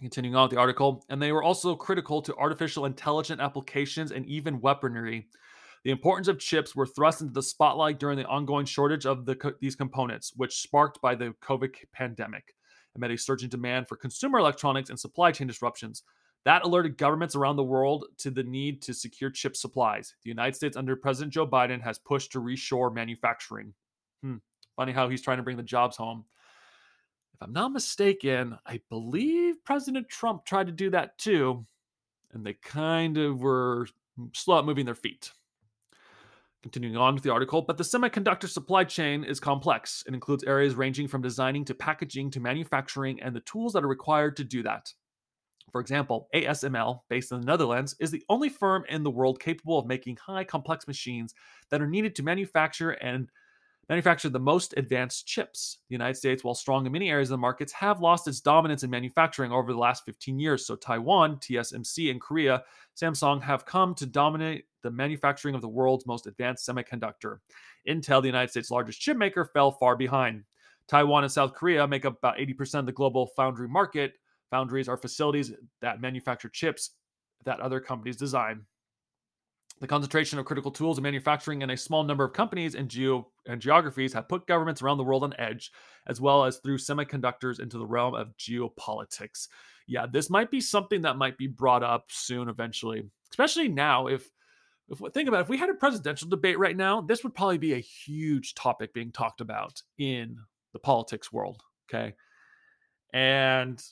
Continuing 0.00 0.36
on 0.36 0.44
with 0.44 0.52
the 0.52 0.60
article, 0.60 1.04
and 1.08 1.20
they 1.20 1.32
were 1.32 1.42
also 1.42 1.74
critical 1.74 2.22
to 2.22 2.36
artificial 2.36 2.86
intelligent 2.86 3.40
applications 3.40 4.12
and 4.12 4.24
even 4.26 4.60
weaponry. 4.60 5.28
The 5.84 5.90
importance 5.90 6.28
of 6.28 6.38
chips 6.38 6.76
were 6.76 6.86
thrust 6.86 7.22
into 7.22 7.32
the 7.32 7.42
spotlight 7.42 7.98
during 7.98 8.18
the 8.18 8.26
ongoing 8.26 8.66
shortage 8.66 9.06
of 9.06 9.24
the, 9.24 9.54
these 9.60 9.76
components, 9.76 10.32
which 10.36 10.60
sparked 10.60 11.00
by 11.00 11.14
the 11.14 11.34
COVID 11.42 11.74
pandemic 11.92 12.54
amid 12.96 13.10
a 13.10 13.18
surging 13.18 13.48
demand 13.48 13.88
for 13.88 13.96
consumer 13.96 14.38
electronics 14.38 14.90
and 14.90 14.98
supply 14.98 15.32
chain 15.32 15.46
disruptions. 15.46 16.02
That 16.44 16.64
alerted 16.64 16.96
governments 16.96 17.36
around 17.36 17.56
the 17.56 17.64
world 17.64 18.06
to 18.18 18.30
the 18.30 18.42
need 18.42 18.82
to 18.82 18.94
secure 18.94 19.30
chip 19.30 19.56
supplies. 19.56 20.14
The 20.24 20.30
United 20.30 20.56
States, 20.56 20.76
under 20.76 20.96
President 20.96 21.32
Joe 21.32 21.46
Biden, 21.46 21.82
has 21.82 21.98
pushed 21.98 22.32
to 22.32 22.40
reshore 22.40 22.92
manufacturing. 22.92 23.74
Hmm. 24.22 24.36
Funny 24.76 24.92
how 24.92 25.08
he's 25.08 25.22
trying 25.22 25.36
to 25.36 25.42
bring 25.42 25.58
the 25.58 25.62
jobs 25.62 25.96
home. 25.96 26.24
If 27.40 27.46
I'm 27.46 27.54
not 27.54 27.72
mistaken, 27.72 28.58
I 28.66 28.82
believe 28.90 29.64
President 29.64 30.10
Trump 30.10 30.44
tried 30.44 30.66
to 30.66 30.72
do 30.72 30.90
that 30.90 31.16
too, 31.16 31.64
and 32.32 32.44
they 32.44 32.52
kind 32.52 33.16
of 33.16 33.40
were 33.40 33.86
slow 34.34 34.58
at 34.58 34.66
moving 34.66 34.84
their 34.84 34.94
feet. 34.94 35.32
Continuing 36.62 36.98
on 36.98 37.14
with 37.14 37.22
the 37.22 37.32
article, 37.32 37.62
but 37.62 37.78
the 37.78 37.84
semiconductor 37.84 38.46
supply 38.46 38.84
chain 38.84 39.24
is 39.24 39.40
complex. 39.40 40.04
It 40.06 40.12
includes 40.12 40.44
areas 40.44 40.74
ranging 40.74 41.08
from 41.08 41.22
designing 41.22 41.64
to 41.64 41.74
packaging 41.74 42.30
to 42.32 42.40
manufacturing 42.40 43.22
and 43.22 43.34
the 43.34 43.40
tools 43.40 43.72
that 43.72 43.84
are 43.84 43.88
required 43.88 44.36
to 44.36 44.44
do 44.44 44.62
that. 44.64 44.92
For 45.72 45.80
example, 45.80 46.28
ASML, 46.34 47.00
based 47.08 47.32
in 47.32 47.40
the 47.40 47.46
Netherlands, 47.46 47.96
is 48.00 48.10
the 48.10 48.24
only 48.28 48.50
firm 48.50 48.84
in 48.90 49.02
the 49.02 49.10
world 49.10 49.40
capable 49.40 49.78
of 49.78 49.86
making 49.86 50.16
high 50.16 50.44
complex 50.44 50.86
machines 50.86 51.32
that 51.70 51.80
are 51.80 51.86
needed 51.86 52.14
to 52.16 52.22
manufacture 52.22 52.90
and 52.90 53.30
manufacture 53.90 54.28
the 54.28 54.38
most 54.38 54.72
advanced 54.76 55.26
chips. 55.26 55.78
The 55.88 55.94
United 55.94 56.14
States, 56.14 56.44
while 56.44 56.54
strong 56.54 56.86
in 56.86 56.92
many 56.92 57.10
areas 57.10 57.28
of 57.30 57.34
the 57.34 57.38
markets, 57.38 57.72
have 57.72 58.00
lost 58.00 58.28
its 58.28 58.40
dominance 58.40 58.84
in 58.84 58.90
manufacturing 58.90 59.50
over 59.50 59.72
the 59.72 59.78
last 59.78 60.04
15 60.04 60.38
years. 60.38 60.64
So 60.64 60.76
Taiwan, 60.76 61.38
TSMC, 61.38 62.12
and 62.12 62.20
Korea, 62.20 62.62
Samsung 62.96 63.42
have 63.42 63.66
come 63.66 63.96
to 63.96 64.06
dominate 64.06 64.66
the 64.84 64.92
manufacturing 64.92 65.56
of 65.56 65.60
the 65.60 65.68
world's 65.68 66.06
most 66.06 66.28
advanced 66.28 66.68
semiconductor. 66.68 67.38
Intel, 67.88 68.22
the 68.22 68.28
United 68.28 68.50
States' 68.50 68.70
largest 68.70 69.00
chip 69.00 69.16
maker, 69.16 69.44
fell 69.44 69.72
far 69.72 69.96
behind. 69.96 70.44
Taiwan 70.86 71.24
and 71.24 71.32
South 71.32 71.52
Korea 71.54 71.86
make 71.88 72.04
up 72.04 72.18
about 72.18 72.38
80% 72.38 72.78
of 72.78 72.86
the 72.86 72.92
global 72.92 73.26
foundry 73.34 73.68
market. 73.68 74.12
Foundries 74.52 74.88
are 74.88 74.96
facilities 74.96 75.52
that 75.82 76.00
manufacture 76.00 76.48
chips 76.48 76.90
that 77.44 77.58
other 77.58 77.80
companies 77.80 78.16
design. 78.16 78.66
The 79.80 79.86
concentration 79.86 80.38
of 80.38 80.44
critical 80.44 80.70
tools 80.70 80.98
and 80.98 81.02
manufacturing 81.02 81.62
in 81.62 81.70
a 81.70 81.76
small 81.76 82.04
number 82.04 82.22
of 82.22 82.34
companies 82.34 82.74
and, 82.74 82.88
geo- 82.88 83.28
and 83.46 83.62
geographies 83.62 84.12
have 84.12 84.28
put 84.28 84.46
governments 84.46 84.82
around 84.82 84.98
the 84.98 85.04
world 85.04 85.24
on 85.24 85.32
edge, 85.38 85.72
as 86.06 86.20
well 86.20 86.44
as 86.44 86.58
through 86.58 86.76
semiconductors 86.76 87.60
into 87.60 87.78
the 87.78 87.86
realm 87.86 88.14
of 88.14 88.36
geopolitics. 88.36 89.48
Yeah, 89.86 90.04
this 90.06 90.28
might 90.28 90.50
be 90.50 90.60
something 90.60 91.00
that 91.02 91.16
might 91.16 91.38
be 91.38 91.46
brought 91.46 91.82
up 91.82 92.04
soon, 92.10 92.50
eventually, 92.50 93.04
especially 93.30 93.68
now. 93.68 94.06
If, 94.06 94.28
if 94.90 94.98
think 95.14 95.28
about 95.28 95.38
it, 95.38 95.42
if 95.42 95.48
we 95.48 95.56
had 95.56 95.70
a 95.70 95.74
presidential 95.74 96.28
debate 96.28 96.58
right 96.58 96.76
now, 96.76 97.00
this 97.00 97.24
would 97.24 97.34
probably 97.34 97.58
be 97.58 97.72
a 97.72 97.78
huge 97.78 98.54
topic 98.54 98.92
being 98.92 99.12
talked 99.12 99.40
about 99.40 99.82
in 99.98 100.36
the 100.74 100.78
politics 100.78 101.32
world. 101.32 101.62
Okay, 101.88 102.14
and 103.14 103.82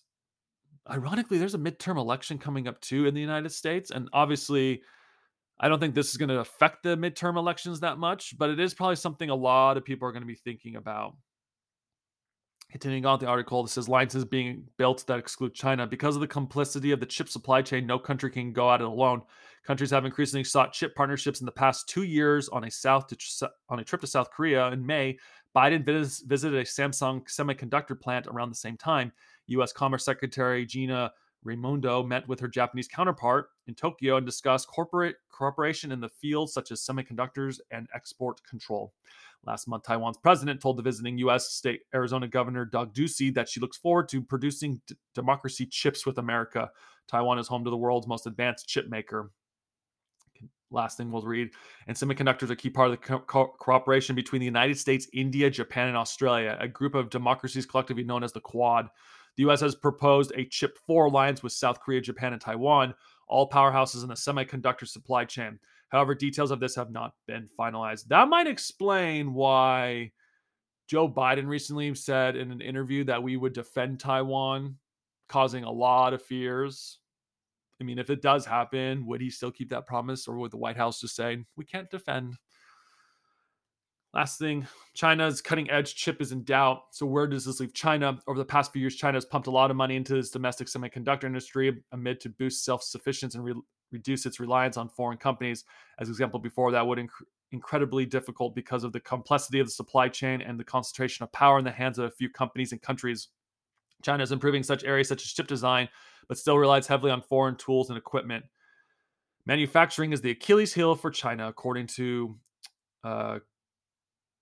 ironically, 0.89 1.39
there's 1.39 1.55
a 1.55 1.59
midterm 1.59 1.97
election 1.97 2.37
coming 2.37 2.69
up 2.69 2.79
too 2.83 3.07
in 3.07 3.15
the 3.15 3.21
United 3.23 3.51
States, 3.51 3.91
and 3.91 4.11
obviously 4.13 4.83
I 5.61 5.69
don't 5.69 5.81
think 5.81 5.95
this 5.95 6.11
is 6.11 6.17
going 6.17 6.29
to 6.29 6.41
affect 6.41 6.83
the 6.83 6.97
midterm 6.97 7.37
elections 7.37 7.81
that 7.81 7.99
much, 7.99 8.37
but 8.39 8.51
it 8.51 8.61
is 8.61 8.75
probably 8.75 8.97
something 8.97 9.29
a 9.29 9.35
lot 9.35 9.77
of 9.77 9.85
people 9.85 10.09
are 10.09 10.13
going 10.13 10.23
to 10.23 10.27
be 10.27 10.37
thinking 10.37 10.77
about. 10.77 11.17
Continuing 12.71 13.07
on 13.07 13.19
the 13.19 13.27
article, 13.27 13.63
this 13.63 13.73
says 13.73 13.89
alliances 13.89 14.27
being 14.27 14.63
built 14.77 15.07
that 15.07 15.19
exclude 15.19 15.55
China. 15.55 15.87
Because 15.87 16.17
of 16.17 16.21
the 16.21 16.29
complicity 16.29 16.93
of 16.93 17.01
the 17.01 17.07
chip 17.07 17.29
supply 17.29 17.63
chain, 17.63 17.87
no 17.87 17.99
country 17.99 18.31
can 18.31 18.53
go 18.53 18.71
at 18.71 18.83
it 18.83 18.87
alone. 18.87 19.23
Countries 19.67 19.91
have 19.91 20.05
increasingly 20.05 20.45
sought 20.45 20.75
chip 20.75 20.95
partnerships 20.95 21.41
in 21.41 21.47
the 21.47 21.53
past 21.53 21.89
two 21.89 22.03
years. 22.03 22.49
On 22.51 22.65
a 22.65 22.71
south 22.71 23.07
to, 23.09 23.51
on 23.71 23.81
a 23.81 23.85
trip 23.85 24.03
to 24.03 24.07
South 24.07 24.31
Korea 24.31 24.69
in 24.69 24.85
May, 24.85 25.19
Biden 25.57 25.85
vis- 25.85 26.21
visited 26.21 26.59
a 26.59 26.65
Samsung 26.65 27.23
semiconductor 27.25 27.99
plant 27.99 28.27
around 28.27 28.51
the 28.51 28.55
same 28.55 28.77
time. 28.77 29.13
U.S. 29.47 29.73
Commerce 29.73 30.05
Secretary 30.05 30.67
Gina 30.67 31.11
Raimondo 31.45 32.03
met 32.03 32.27
with 32.29 32.41
her 32.41 32.49
Japanese 32.49 32.89
counterpart 32.89 33.51
in 33.67 33.75
Tokyo 33.75 34.17
and 34.17 34.27
discussed 34.27 34.69
corporate 34.69 35.17
cooperation 35.31 35.93
in 35.93 36.01
the 36.01 36.09
fields 36.09 36.53
such 36.53 36.71
as 36.73 36.81
semiconductors 36.81 37.61
and 37.71 37.89
export 37.95 38.43
control. 38.45 38.93
Last 39.45 39.69
month, 39.69 39.85
Taiwan's 39.85 40.19
president 40.19 40.61
told 40.61 40.77
the 40.77 40.83
visiting 40.83 41.17
U.S. 41.19 41.51
State 41.53 41.83
Arizona 41.95 42.27
Governor 42.27 42.65
Doug 42.65 42.93
Ducey 42.93 43.33
that 43.35 43.49
she 43.49 43.61
looks 43.61 43.77
forward 43.77 44.09
to 44.09 44.21
producing 44.21 44.81
d- 44.87 44.97
democracy 45.15 45.65
chips 45.65 46.05
with 46.05 46.19
America. 46.19 46.71
Taiwan 47.07 47.39
is 47.39 47.49
home 47.49 47.65
to 47.65 47.71
the 47.71 47.77
world's 47.77 48.09
most 48.09 48.27
advanced 48.27 48.69
chip 48.69 48.89
maker. 48.89 49.31
Last 50.71 50.99
thing 50.99 51.11
we'll 51.11 51.23
read. 51.23 51.51
And 51.87 51.97
semiconductors 51.97 52.51
are 52.51 52.55
a 52.55 52.57
key 52.57 52.69
part 52.69 52.91
of 52.91 53.01
the 53.01 53.07
co- 53.07 53.21
co- 53.21 53.55
cooperation 53.59 54.15
between 54.15 54.41
the 54.41 54.47
United 54.47 54.79
States, 54.79 55.09
India, 55.15 55.49
Japan, 55.49 55.89
and 55.89 55.97
Australia, 55.97 56.59
a 56.61 56.69
group 56.69 56.95
of 56.95 57.09
democracies 57.09 57.65
collectively 57.65 58.05
known 58.05 58.23
as 58.23 58.33
the 58.33 58.41
Quad. 58.41 58.91
The 59.39 59.49
US 59.49 59.61
has 59.61 59.77
proposed 59.77 60.33
a 60.35 60.45
Chip 60.47 60.77
4 60.87 61.07
alliance 61.07 61.45
with 61.45 61.53
South 61.53 61.81
Korea, 61.81 62.01
Japan, 62.01 62.33
and 62.33 62.43
Taiwan, 62.43 62.93
all 63.29 63.49
powerhouses 63.49 64.03
in 64.03 64.09
the 64.09 64.15
semiconductor 64.15 64.87
supply 64.87 65.25
chain. 65.25 65.61
However, 65.91 66.15
details 66.15 66.51
of 66.51 66.59
this 66.59 66.75
have 66.75 66.91
not 66.91 67.15
been 67.29 67.49
finalized. 67.59 68.09
That 68.09 68.29
might 68.29 68.49
explain 68.49 69.33
why 69.33 70.11
Joe 70.89 71.09
Biden 71.09 71.47
recently 71.47 71.95
said 71.95 72.35
in 72.35 72.51
an 72.51 72.61
interview 72.61 73.05
that 73.05 73.23
we 73.23 73.37
would 73.37 73.53
defend 73.53 74.01
Taiwan, 74.01 74.77
causing 75.29 75.63
a 75.63 75.71
lot 75.71 76.15
of 76.15 76.23
fears. 76.23 76.99
I 77.81 77.85
mean, 77.85 78.01
if 78.01 78.11
it 78.11 78.23
does 78.23 78.45
happen, 78.45 79.07
would 79.07 79.21
he 79.21 79.31
still 79.31 79.53
keep 79.53 79.71
that 79.71 79.87
promise 79.87 80.27
or 80.27 80.37
would 80.39 80.51
the 80.51 80.57
White 80.57 80.77
House 80.77 81.01
just 81.01 81.15
say, 81.15 81.45
we 81.57 81.65
can't 81.65 81.91
defend? 81.91 82.35
Last 84.15 84.39
thing, 84.39 84.67
China's 84.95 85.43
cutting 85.43 85.71
edge 85.71 85.95
chip 85.95 86.23
is 86.23 86.33
in 86.33 86.43
doubt. 86.43 86.85
So, 86.93 87.05
where 87.05 87.27
does 87.27 87.45
this 87.45 87.61
leave 87.61 87.75
China? 87.75 88.19
Over 88.27 88.39
the 88.39 88.45
past 88.45 88.73
few 88.73 88.81
years, 88.81 88.97
China 88.97 89.17
has 89.17 89.27
pumped 89.27 89.49
a 89.49 89.51
lot 89.51 89.71
of 89.71 89.77
money 89.77 89.97
into 89.97 90.15
this 90.15 90.31
domestic 90.31 90.67
semiconductor 90.69 91.25
industry 91.25 91.83
amid 91.93 92.21
to 92.21 92.31
boost 92.31 92.65
self 92.65 92.83
sufficiency 92.83 93.37
and 93.37 93.45
re- 93.45 93.63
reduce 93.93 94.25
its 94.25 94.41
reliance 94.41 94.79
on 94.79 94.89
foreign 94.89 95.19
companies. 95.19 95.65
As 95.99 96.09
example 96.09 96.41
before, 96.41 96.73
that 96.73 96.87
would 96.87 96.99
inc- 96.99 97.09
incredibly 97.53 98.07
difficult 98.07 98.55
because 98.55 98.83
of 98.83 98.93
the 98.93 99.01
complexity 99.01 99.61
of 99.61 99.67
the 99.67 99.73
supply 99.73 100.09
chain 100.09 100.41
and 100.41 100.59
the 100.59 100.65
concentration 100.65 101.23
of 101.23 101.33
power 101.33 101.59
in 101.59 101.65
the 101.65 101.71
hands 101.71 101.99
of 101.99 102.07
a 102.07 102.11
few 102.11 102.31
companies 102.31 102.73
and 102.73 102.81
countries. 102.81 103.29
China 104.03 104.23
is 104.23 104.33
improving 104.33 104.63
such 104.63 104.85
areas 104.85 105.09
such 105.09 105.23
as 105.23 105.33
chip 105.33 105.47
design, 105.47 105.89
but 106.29 106.39
still 106.39 106.57
relies 106.57 106.87
heavily 106.87 107.11
on 107.11 107.21
foreign 107.21 107.57
tools 107.57 107.91
and 107.91 107.99
equipment. 107.99 108.45
Manufacturing 109.45 110.13
is 110.13 110.21
the 110.21 110.31
Achilles 110.31 110.73
heel 110.73 110.95
for 110.95 111.11
China, 111.11 111.49
according 111.49 111.87
to 111.89 112.37
uh, 113.05 113.39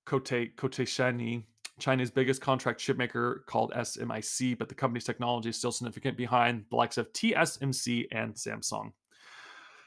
Kote 0.06 0.56
Koteshani, 0.56 1.42
China's 1.78 2.10
biggest 2.10 2.40
contract 2.40 2.80
chipmaker 2.80 3.44
called 3.46 3.72
SMIC, 3.72 4.58
but 4.58 4.68
the 4.68 4.74
company's 4.74 5.04
technology 5.04 5.50
is 5.50 5.58
still 5.58 5.72
significant 5.72 6.16
behind 6.16 6.64
the 6.70 6.76
likes 6.76 6.96
of 6.96 7.12
TSMC 7.12 8.06
and 8.12 8.34
Samsung. 8.34 8.92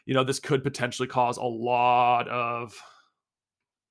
You 0.06 0.14
know, 0.14 0.24
this 0.24 0.40
could 0.40 0.64
potentially 0.64 1.08
cause 1.08 1.38
a 1.38 1.44
lot 1.44 2.28
of 2.28 2.80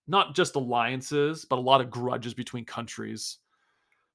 not 0.06 0.34
just 0.34 0.54
alliances, 0.54 1.44
but 1.44 1.58
a 1.58 1.60
lot 1.60 1.80
of 1.80 1.90
grudges 1.90 2.34
between 2.34 2.64
countries. 2.64 3.38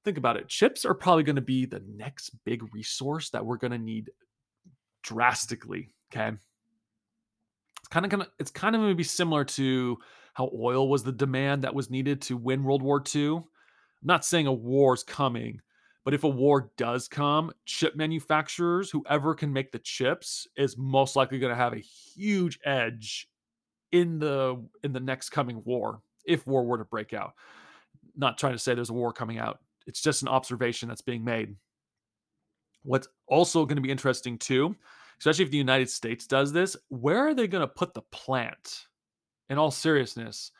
Think 0.04 0.18
about 0.18 0.36
it. 0.36 0.48
Chips 0.48 0.84
are 0.84 0.94
probably 0.94 1.22
going 1.22 1.36
to 1.36 1.42
be 1.42 1.66
the 1.66 1.82
next 1.86 2.30
big 2.44 2.74
resource 2.74 3.30
that 3.30 3.44
we're 3.44 3.56
going 3.56 3.70
to 3.72 3.78
need 3.78 4.10
drastically. 5.02 5.94
Okay. 6.12 6.36
It's 7.78 7.88
kind 7.90 8.06
of 8.06 8.10
gonna 8.10 8.28
it's 8.38 8.50
kind 8.50 8.74
of 8.74 8.82
to 8.82 8.94
be 8.94 9.04
similar 9.04 9.44
to 9.44 9.98
how 10.34 10.50
oil 10.56 10.88
was 10.88 11.02
the 11.02 11.12
demand 11.12 11.62
that 11.62 11.74
was 11.74 11.90
needed 11.90 12.20
to 12.22 12.36
win 12.36 12.64
World 12.64 12.82
War 12.82 13.02
II. 13.14 13.36
I'm 13.36 13.44
not 14.02 14.24
saying 14.24 14.46
a 14.46 14.52
war's 14.52 15.02
coming, 15.02 15.60
but 16.04 16.12
if 16.12 16.24
a 16.24 16.28
war 16.28 16.70
does 16.76 17.08
come, 17.08 17.52
chip 17.64 17.96
manufacturers, 17.96 18.90
whoever 18.90 19.34
can 19.34 19.52
make 19.52 19.72
the 19.72 19.78
chips, 19.78 20.46
is 20.56 20.76
most 20.76 21.16
likely 21.16 21.38
going 21.38 21.52
to 21.52 21.56
have 21.56 21.72
a 21.72 21.78
huge 21.78 22.58
edge 22.64 23.28
in 23.92 24.18
the 24.18 24.62
in 24.82 24.92
the 24.92 25.00
next 25.00 25.30
coming 25.30 25.62
war 25.64 26.00
if 26.26 26.46
war 26.46 26.64
were 26.64 26.78
to 26.78 26.84
break 26.84 27.14
out. 27.14 27.32
Not 28.16 28.38
trying 28.38 28.52
to 28.52 28.58
say 28.58 28.74
there's 28.74 28.90
a 28.90 28.94
war 28.94 29.12
coming 29.12 29.38
out. 29.38 29.60
It's 29.86 30.02
just 30.02 30.22
an 30.22 30.28
observation 30.28 30.88
that's 30.88 31.00
being 31.00 31.24
made. 31.24 31.54
What's 32.82 33.08
also 33.28 33.64
going 33.64 33.76
to 33.76 33.82
be 33.82 33.90
interesting 33.90 34.36
too, 34.36 34.76
especially 35.18 35.44
if 35.44 35.50
the 35.50 35.58
United 35.58 35.88
States 35.88 36.26
does 36.26 36.52
this, 36.52 36.76
where 36.88 37.28
are 37.28 37.34
they 37.34 37.46
going 37.46 37.62
to 37.62 37.68
put 37.68 37.94
the 37.94 38.02
plant? 38.02 38.86
In 39.50 39.58
all 39.58 39.70
seriousness, 39.70 40.50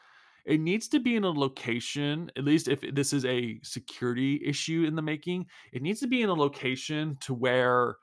it 0.44 0.60
needs 0.60 0.88
to 0.88 1.00
be 1.00 1.16
in 1.16 1.24
a 1.24 1.30
location, 1.30 2.30
at 2.36 2.44
least 2.44 2.68
if 2.68 2.80
this 2.94 3.12
is 3.12 3.24
a 3.24 3.58
security 3.62 4.42
issue 4.44 4.84
in 4.86 4.94
the 4.94 5.02
making, 5.02 5.46
it 5.72 5.82
needs 5.82 6.00
to 6.00 6.06
be 6.06 6.22
in 6.22 6.28
a 6.28 6.34
location 6.34 7.16
to 7.20 7.32
where 7.32 7.96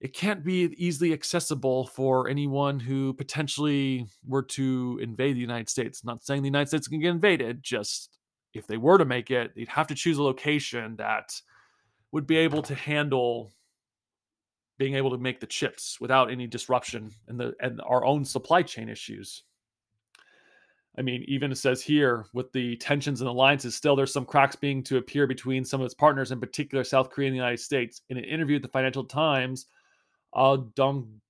it 0.00 0.12
can't 0.12 0.44
be 0.44 0.74
easily 0.76 1.12
accessible 1.12 1.86
for 1.86 2.28
anyone 2.28 2.80
who 2.80 3.14
potentially 3.14 4.06
were 4.26 4.42
to 4.42 4.98
invade 5.00 5.36
the 5.36 5.40
United 5.40 5.68
States. 5.68 6.04
Not 6.04 6.24
saying 6.24 6.42
the 6.42 6.48
United 6.48 6.68
States 6.68 6.88
can 6.88 7.00
get 7.00 7.10
invaded, 7.10 7.62
just 7.62 8.18
if 8.52 8.66
they 8.66 8.76
were 8.76 8.98
to 8.98 9.04
make 9.04 9.30
it, 9.30 9.52
they'd 9.54 9.68
have 9.68 9.86
to 9.86 9.94
choose 9.94 10.18
a 10.18 10.22
location 10.22 10.96
that 10.96 11.40
would 12.12 12.26
be 12.26 12.36
able 12.36 12.62
to 12.62 12.74
handle 12.74 13.52
being 14.76 14.94
able 14.94 15.10
to 15.10 15.18
make 15.18 15.40
the 15.40 15.46
chips 15.46 15.98
without 16.00 16.30
any 16.30 16.46
disruption 16.46 17.12
and 17.28 17.38
the 17.38 17.54
and 17.60 17.80
our 17.86 18.04
own 18.04 18.24
supply 18.24 18.62
chain 18.62 18.88
issues. 18.88 19.44
I 20.96 21.02
mean, 21.02 21.24
even 21.26 21.50
it 21.50 21.56
says 21.56 21.82
here 21.82 22.26
with 22.32 22.52
the 22.52 22.76
tensions 22.76 23.20
and 23.20 23.28
alliances, 23.28 23.74
still 23.74 23.96
there's 23.96 24.12
some 24.12 24.24
cracks 24.24 24.54
being 24.54 24.82
to 24.84 24.98
appear 24.98 25.26
between 25.26 25.64
some 25.64 25.80
of 25.80 25.86
its 25.86 25.94
partners, 25.94 26.30
in 26.30 26.38
particular 26.38 26.84
South 26.84 27.10
Korea 27.10 27.28
and 27.28 27.34
the 27.34 27.38
United 27.38 27.60
States. 27.60 28.02
In 28.10 28.16
an 28.16 28.24
interview 28.24 28.56
with 28.56 28.62
the 28.62 28.68
Financial 28.68 29.04
Times, 29.04 29.66
Ahn 30.32 30.72
Dong 30.76 31.20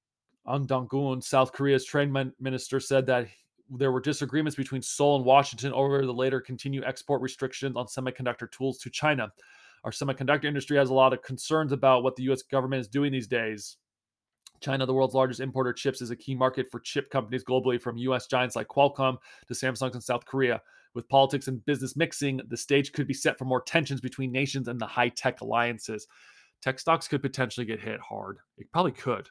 ah 0.47 0.59
Dong-gun, 0.59 1.23
South 1.23 1.52
Korea's 1.52 1.87
trade 1.87 2.12
minister, 2.38 2.78
said 2.78 3.06
that 3.06 3.28
there 3.71 3.90
were 3.90 4.00
disagreements 4.00 4.56
between 4.56 4.83
Seoul 4.83 5.16
and 5.16 5.25
Washington 5.25 5.73
over 5.73 6.04
the 6.04 6.12
later 6.12 6.40
continued 6.40 6.85
export 6.85 7.23
restrictions 7.23 7.76
on 7.76 7.87
semiconductor 7.87 8.50
tools 8.50 8.78
to 8.78 8.90
China. 8.90 9.33
Our 9.85 9.90
semiconductor 9.90 10.44
industry 10.44 10.76
has 10.76 10.90
a 10.90 10.94
lot 10.94 11.14
of 11.14 11.23
concerns 11.23 11.73
about 11.73 12.02
what 12.02 12.16
the 12.16 12.25
US 12.25 12.42
government 12.42 12.80
is 12.80 12.88
doing 12.88 13.12
these 13.12 13.26
days. 13.26 13.78
China, 14.61 14.87
the 14.87 14.95
world's 14.95 15.15
largest 15.15 15.41
importer 15.41 15.71
of 15.71 15.77
chips, 15.77 16.01
is 16.01 16.11
a 16.11 16.17
key 16.17 16.35
market 16.35 16.71
for 16.71 16.81
chip 16.81 17.11
companies 17.11 17.45
globally, 17.45 17.81
from 17.81 17.97
US 17.99 18.27
giants 18.27 18.57
like 18.57 18.69
Qualcomm 18.69 19.19
to 19.49 19.55
Samsung 19.55 19.95
in 19.95 20.01
South 20.01 20.25
Korea. 20.25 20.61
With 20.95 21.09
politics 21.09 21.49
and 21.49 21.65
business 21.67 21.97
mixing, 21.97 22.41
the 22.49 22.57
stage 22.57 22.93
could 22.93 23.09
be 23.09 23.15
set 23.15 23.37
for 23.37 23.45
more 23.45 23.63
tensions 23.63 24.01
between 24.01 24.31
nations 24.31 24.69
and 24.69 24.81
the 24.81 24.87
high 24.87 25.09
tech 25.09 25.41
alliances. 25.41 26.07
Tech 26.63 26.79
stocks 26.79 27.09
could 27.09 27.21
potentially 27.21 27.67
get 27.67 27.81
hit 27.81 28.01
hard. 28.01 28.39
It 28.57 28.71
probably 28.73 28.93
could. 28.93 29.29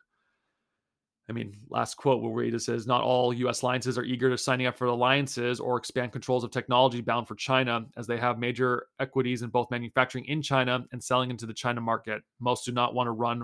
I 1.30 1.32
mean, 1.32 1.56
last 1.70 1.96
quote 1.96 2.22
read 2.22 2.54
it 2.54 2.60
says, 2.60 2.86
Not 2.86 3.02
all 3.02 3.34
US 3.34 3.62
alliances 3.62 3.98
are 3.98 4.04
eager 4.04 4.30
to 4.30 4.38
signing 4.38 4.68
up 4.68 4.78
for 4.78 4.88
alliances 4.88 5.62
or 5.62 5.78
expand 5.78 6.12
controls 6.12 6.44
of 6.44 6.52
technology 6.52 7.00
bound 7.00 7.30
for 7.30 7.36
China, 7.36 7.86
as 7.96 8.08
they 8.08 8.18
have 8.18 8.38
major 8.38 8.88
equities 9.00 9.42
in 9.42 9.50
both 9.50 9.72
manufacturing 9.72 10.26
in 10.26 10.42
China 10.42 10.86
and 10.92 11.02
selling 11.02 11.30
into 11.30 11.46
the 11.46 11.54
China 11.54 11.80
market. 11.80 12.22
Most 12.40 12.66
do 12.66 12.74
not 12.74 12.94
want 12.94 13.08
to 13.08 13.12
run 13.12 13.44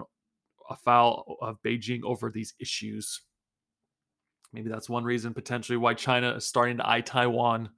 afoul 0.70 1.38
of 1.42 1.62
Beijing 1.64 2.04
over 2.04 2.30
these 2.30 2.54
issues. 2.60 3.22
Maybe 4.54 4.70
that's 4.70 4.90
one 4.90 5.04
reason 5.04 5.34
potentially 5.34 5.78
why 5.78 5.94
China 5.94 6.36
is 6.36 6.46
starting 6.46 6.78
to 6.78 6.90
eye 6.90 7.02
Taiwan. 7.02 7.70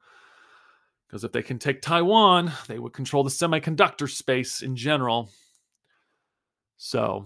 Because 1.07 1.24
if 1.24 1.31
they 1.31 1.41
can 1.41 1.60
take 1.60 1.81
Taiwan, 1.81 2.51
they 2.67 2.79
would 2.79 2.93
control 2.93 3.24
the 3.24 3.29
semiconductor 3.29 4.10
space 4.10 4.62
in 4.62 4.75
general. 4.75 5.29
So 6.77 7.25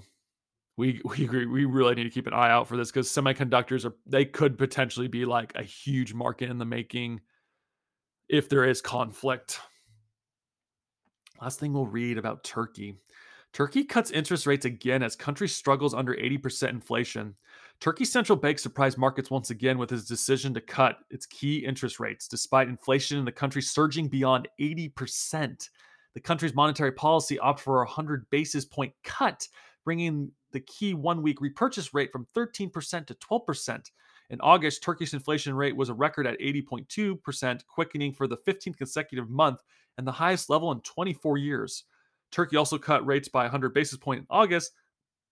we 0.77 1.01
we 1.05 1.23
agree 1.23 1.45
we 1.45 1.65
really 1.65 1.95
need 1.95 2.03
to 2.03 2.09
keep 2.09 2.27
an 2.27 2.33
eye 2.33 2.51
out 2.51 2.67
for 2.67 2.77
this 2.77 2.91
because 2.91 3.07
semiconductors 3.07 3.85
are 3.85 3.95
they 4.05 4.25
could 4.25 4.57
potentially 4.57 5.07
be 5.07 5.25
like 5.25 5.53
a 5.55 5.63
huge 5.63 6.13
market 6.13 6.49
in 6.49 6.57
the 6.57 6.65
making 6.65 7.21
if 8.27 8.49
there 8.49 8.65
is 8.65 8.81
conflict. 8.81 9.59
Last 11.41 11.59
thing 11.59 11.73
we'll 11.73 11.85
read 11.85 12.17
about 12.17 12.43
Turkey. 12.43 12.95
Turkey 13.55 13.85
cuts 13.85 14.11
interest 14.11 14.45
rates 14.45 14.65
again 14.65 15.01
as 15.01 15.15
country 15.15 15.47
struggles 15.47 15.93
under 15.93 16.13
80% 16.13 16.71
inflation. 16.71 17.35
Turkey's 17.79 18.11
central 18.11 18.35
bank 18.35 18.59
surprised 18.59 18.97
markets 18.97 19.31
once 19.31 19.49
again 19.49 19.77
with 19.77 19.89
his 19.89 20.05
decision 20.05 20.53
to 20.53 20.59
cut 20.59 20.97
its 21.09 21.25
key 21.25 21.59
interest 21.59 21.97
rates 21.97 22.27
despite 22.27 22.67
inflation 22.67 23.17
in 23.17 23.23
the 23.23 23.31
country 23.31 23.61
surging 23.61 24.09
beyond 24.09 24.49
80%. 24.59 25.69
The 26.15 26.19
country's 26.19 26.53
monetary 26.53 26.91
policy 26.91 27.39
opted 27.39 27.63
for 27.63 27.81
a 27.81 27.85
100 27.85 28.29
basis 28.29 28.65
point 28.65 28.91
cut, 29.05 29.47
bringing 29.85 30.33
the 30.51 30.59
key 30.59 30.93
one 30.93 31.21
week 31.21 31.39
repurchase 31.39 31.93
rate 31.93 32.11
from 32.11 32.27
13% 32.35 33.07
to 33.07 33.13
12%. 33.13 33.91
In 34.31 34.41
August, 34.41 34.83
Turkey's 34.83 35.13
inflation 35.13 35.53
rate 35.53 35.77
was 35.77 35.87
a 35.87 35.93
record 35.93 36.27
at 36.27 36.37
80.2%, 36.41 37.65
quickening 37.67 38.11
for 38.11 38.27
the 38.27 38.37
15th 38.45 38.75
consecutive 38.75 39.29
month 39.29 39.61
and 39.97 40.05
the 40.05 40.11
highest 40.11 40.49
level 40.49 40.73
in 40.73 40.81
24 40.81 41.37
years. 41.37 41.85
Turkey 42.35 42.57
also 42.57 42.77
cut 42.77 43.05
rates 43.05 43.29
by 43.29 43.43
100 43.43 43.73
basis 43.73 43.97
points 43.97 44.19
in 44.19 44.27
August 44.29 44.73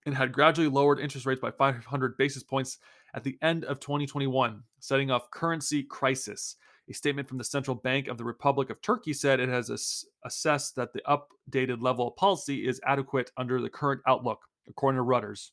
and 0.06 0.14
had 0.14 0.32
gradually 0.32 0.68
lowered 0.68 0.98
interest 0.98 1.26
rates 1.26 1.40
by 1.40 1.50
500 1.50 2.16
basis 2.16 2.42
points 2.42 2.78
at 3.12 3.22
the 3.22 3.36
end 3.42 3.66
of 3.66 3.78
2021, 3.78 4.62
setting 4.80 5.10
off 5.10 5.30
currency 5.30 5.82
crisis. 5.82 6.56
A 6.88 6.94
statement 6.94 7.28
from 7.28 7.36
the 7.36 7.44
Central 7.44 7.74
Bank 7.74 8.08
of 8.08 8.16
the 8.16 8.24
Republic 8.24 8.70
of 8.70 8.80
Turkey 8.80 9.12
said 9.12 9.38
it 9.38 9.50
has 9.50 9.70
ass- 9.70 10.06
assessed 10.24 10.76
that 10.76 10.94
the 10.94 11.02
updated 11.06 11.82
level 11.82 12.08
of 12.08 12.16
policy 12.16 12.66
is 12.66 12.80
adequate 12.86 13.30
under 13.36 13.60
the 13.60 13.68
current 13.68 14.00
outlook 14.06 14.40
according 14.66 14.98
to 14.98 15.04
Reuters. 15.04 15.50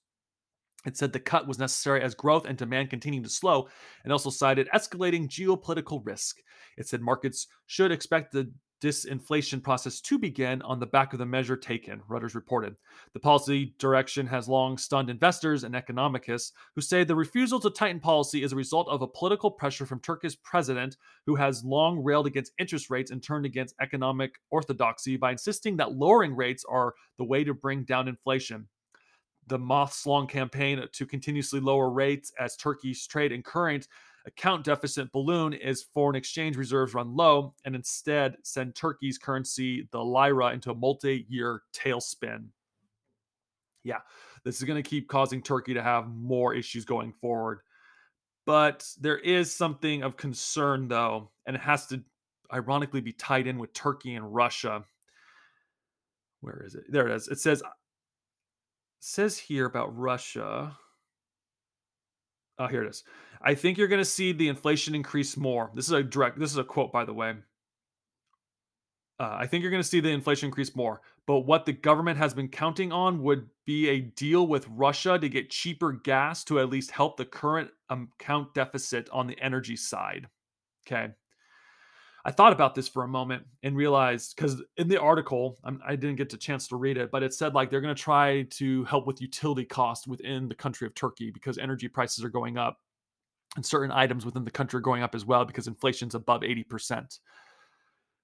It 0.85 0.95
said 0.95 1.11
the 1.11 1.19
cut 1.19 1.47
was 1.47 1.59
necessary 1.59 2.01
as 2.01 2.15
growth 2.15 2.45
and 2.45 2.57
demand 2.57 2.89
continued 2.89 3.25
to 3.25 3.29
slow 3.29 3.67
and 4.05 4.13
also 4.13 4.29
cited 4.29 4.69
escalating 4.73 5.27
geopolitical 5.27 6.01
risk. 6.05 6.37
It 6.77 6.87
said 6.87 7.01
markets 7.01 7.47
should 7.67 7.91
expect 7.91 8.31
the 8.31 8.51
disinflation 8.81 9.61
process 9.61 10.01
to 10.01 10.17
begin 10.17 10.61
on 10.63 10.79
the 10.79 10.85
back 10.85 11.13
of 11.13 11.19
the 11.19 11.25
measure 11.25 11.55
taken, 11.55 12.01
Reuters 12.09 12.35
reported. 12.35 12.75
The 13.13 13.19
policy 13.19 13.75
direction 13.77 14.25
has 14.27 14.49
long 14.49 14.77
stunned 14.77 15.09
investors 15.09 15.63
and 15.63 15.75
economicists 15.75 16.51
who 16.75 16.81
say 16.81 17.03
the 17.03 17.15
refusal 17.15 17.59
to 17.59 17.69
tighten 17.69 17.99
policy 17.99 18.43
is 18.43 18.53
a 18.53 18.55
result 18.57 18.87
of 18.89 19.01
a 19.01 19.07
political 19.07 19.51
pressure 19.51 19.85
from 19.85 19.99
Turkey's 19.99 20.35
president, 20.35 20.97
who 21.25 21.35
has 21.35 21.63
long 21.63 22.03
railed 22.03 22.27
against 22.27 22.53
interest 22.57 22.89
rates 22.89 23.11
and 23.11 23.23
turned 23.23 23.45
against 23.45 23.75
economic 23.79 24.35
orthodoxy 24.49 25.15
by 25.15 25.31
insisting 25.31 25.77
that 25.77 25.93
lowering 25.93 26.35
rates 26.35 26.65
are 26.67 26.93
the 27.17 27.25
way 27.25 27.43
to 27.43 27.53
bring 27.53 27.83
down 27.83 28.07
inflation 28.07 28.67
the 29.47 29.59
months 29.59 30.05
long 30.05 30.27
campaign 30.27 30.81
to 30.93 31.05
continuously 31.05 31.59
lower 31.59 31.89
rates 31.89 32.31
as 32.39 32.55
Turkey's 32.55 33.05
trade 33.07 33.31
and 33.31 33.43
current 33.43 33.87
account 34.25 34.63
deficit 34.63 35.11
balloon 35.11 35.53
as 35.53 35.81
foreign 35.81 36.15
exchange 36.15 36.55
reserves 36.55 36.93
run 36.93 37.15
low 37.15 37.53
and 37.65 37.75
instead 37.75 38.35
send 38.43 38.75
Turkey's 38.75 39.17
currency, 39.17 39.87
the 39.91 40.03
lira, 40.03 40.53
into 40.53 40.71
a 40.71 40.75
multi 40.75 41.25
year 41.29 41.63
tailspin. 41.73 42.45
Yeah, 43.83 43.99
this 44.43 44.57
is 44.57 44.63
going 44.63 44.81
to 44.81 44.87
keep 44.87 45.07
causing 45.07 45.41
Turkey 45.41 45.73
to 45.73 45.81
have 45.81 46.07
more 46.07 46.53
issues 46.53 46.85
going 46.85 47.13
forward. 47.13 47.61
But 48.45 48.87
there 48.99 49.17
is 49.17 49.53
something 49.53 50.03
of 50.03 50.17
concern, 50.17 50.87
though, 50.87 51.31
and 51.45 51.55
it 51.55 51.61
has 51.61 51.87
to 51.87 52.03
ironically 52.53 53.01
be 53.01 53.13
tied 53.13 53.47
in 53.47 53.57
with 53.57 53.73
Turkey 53.73 54.15
and 54.15 54.33
Russia. 54.33 54.83
Where 56.41 56.63
is 56.65 56.75
it? 56.75 56.83
There 56.89 57.07
it 57.07 57.15
is. 57.15 57.27
It 57.27 57.39
says 57.39 57.63
says 58.99 59.37
here 59.37 59.65
about 59.65 59.97
Russia. 59.97 60.77
Oh, 62.61 62.67
here 62.67 62.83
it 62.83 62.89
is. 62.89 63.03
I 63.41 63.55
think 63.55 63.79
you're 63.79 63.87
going 63.87 64.01
to 64.01 64.05
see 64.05 64.33
the 64.33 64.47
inflation 64.47 64.93
increase 64.93 65.35
more. 65.35 65.71
This 65.73 65.87
is 65.87 65.93
a 65.93 66.03
direct. 66.03 66.37
This 66.37 66.51
is 66.51 66.57
a 66.57 66.63
quote, 66.63 66.91
by 66.91 67.05
the 67.05 67.13
way. 67.13 67.33
Uh, 69.19 69.35
I 69.39 69.47
think 69.47 69.63
you're 69.63 69.71
going 69.71 69.81
to 69.81 69.87
see 69.87 69.99
the 69.99 70.11
inflation 70.11 70.45
increase 70.45 70.75
more. 70.75 71.01
But 71.25 71.39
what 71.39 71.65
the 71.65 71.73
government 71.73 72.19
has 72.19 72.35
been 72.35 72.49
counting 72.49 72.91
on 72.91 73.23
would 73.23 73.47
be 73.65 73.89
a 73.89 74.01
deal 74.01 74.45
with 74.45 74.67
Russia 74.69 75.17
to 75.17 75.27
get 75.27 75.49
cheaper 75.49 75.91
gas 75.91 76.43
to 76.45 76.59
at 76.59 76.69
least 76.69 76.91
help 76.91 77.17
the 77.17 77.25
current 77.25 77.71
account 77.89 78.53
deficit 78.53 79.09
on 79.11 79.25
the 79.25 79.39
energy 79.39 79.75
side. 79.75 80.27
Okay. 80.85 81.13
I 82.23 82.31
thought 82.31 82.53
about 82.53 82.75
this 82.75 82.87
for 82.87 83.03
a 83.03 83.07
moment 83.07 83.45
and 83.63 83.75
realized 83.75 84.35
because 84.35 84.61
in 84.77 84.87
the 84.87 85.01
article, 85.01 85.57
I'm, 85.63 85.81
I 85.85 85.95
did 85.95 86.07
not 86.07 86.17
get 86.17 86.33
a 86.33 86.37
chance 86.37 86.67
to 86.67 86.75
read 86.75 86.97
it, 86.97 87.09
but 87.11 87.23
it 87.23 87.33
said 87.33 87.55
like 87.55 87.69
they're 87.69 87.81
going 87.81 87.95
to 87.95 88.01
try 88.01 88.43
to 88.51 88.83
help 88.85 89.07
with 89.07 89.21
utility 89.21 89.65
costs 89.65 90.07
within 90.07 90.47
the 90.47 90.55
country 90.55 90.85
of 90.85 90.93
Turkey 90.93 91.31
because 91.31 91.57
energy 91.57 91.87
prices 91.87 92.23
are 92.23 92.29
going 92.29 92.57
up 92.57 92.77
and 93.55 93.65
certain 93.65 93.91
items 93.91 94.25
within 94.25 94.45
the 94.45 94.51
country 94.51 94.77
are 94.77 94.81
going 94.81 95.03
up 95.03 95.15
as 95.15 95.25
well 95.25 95.45
because 95.45 95.67
inflation's 95.67 96.15
above 96.15 96.41
80%, 96.41 97.19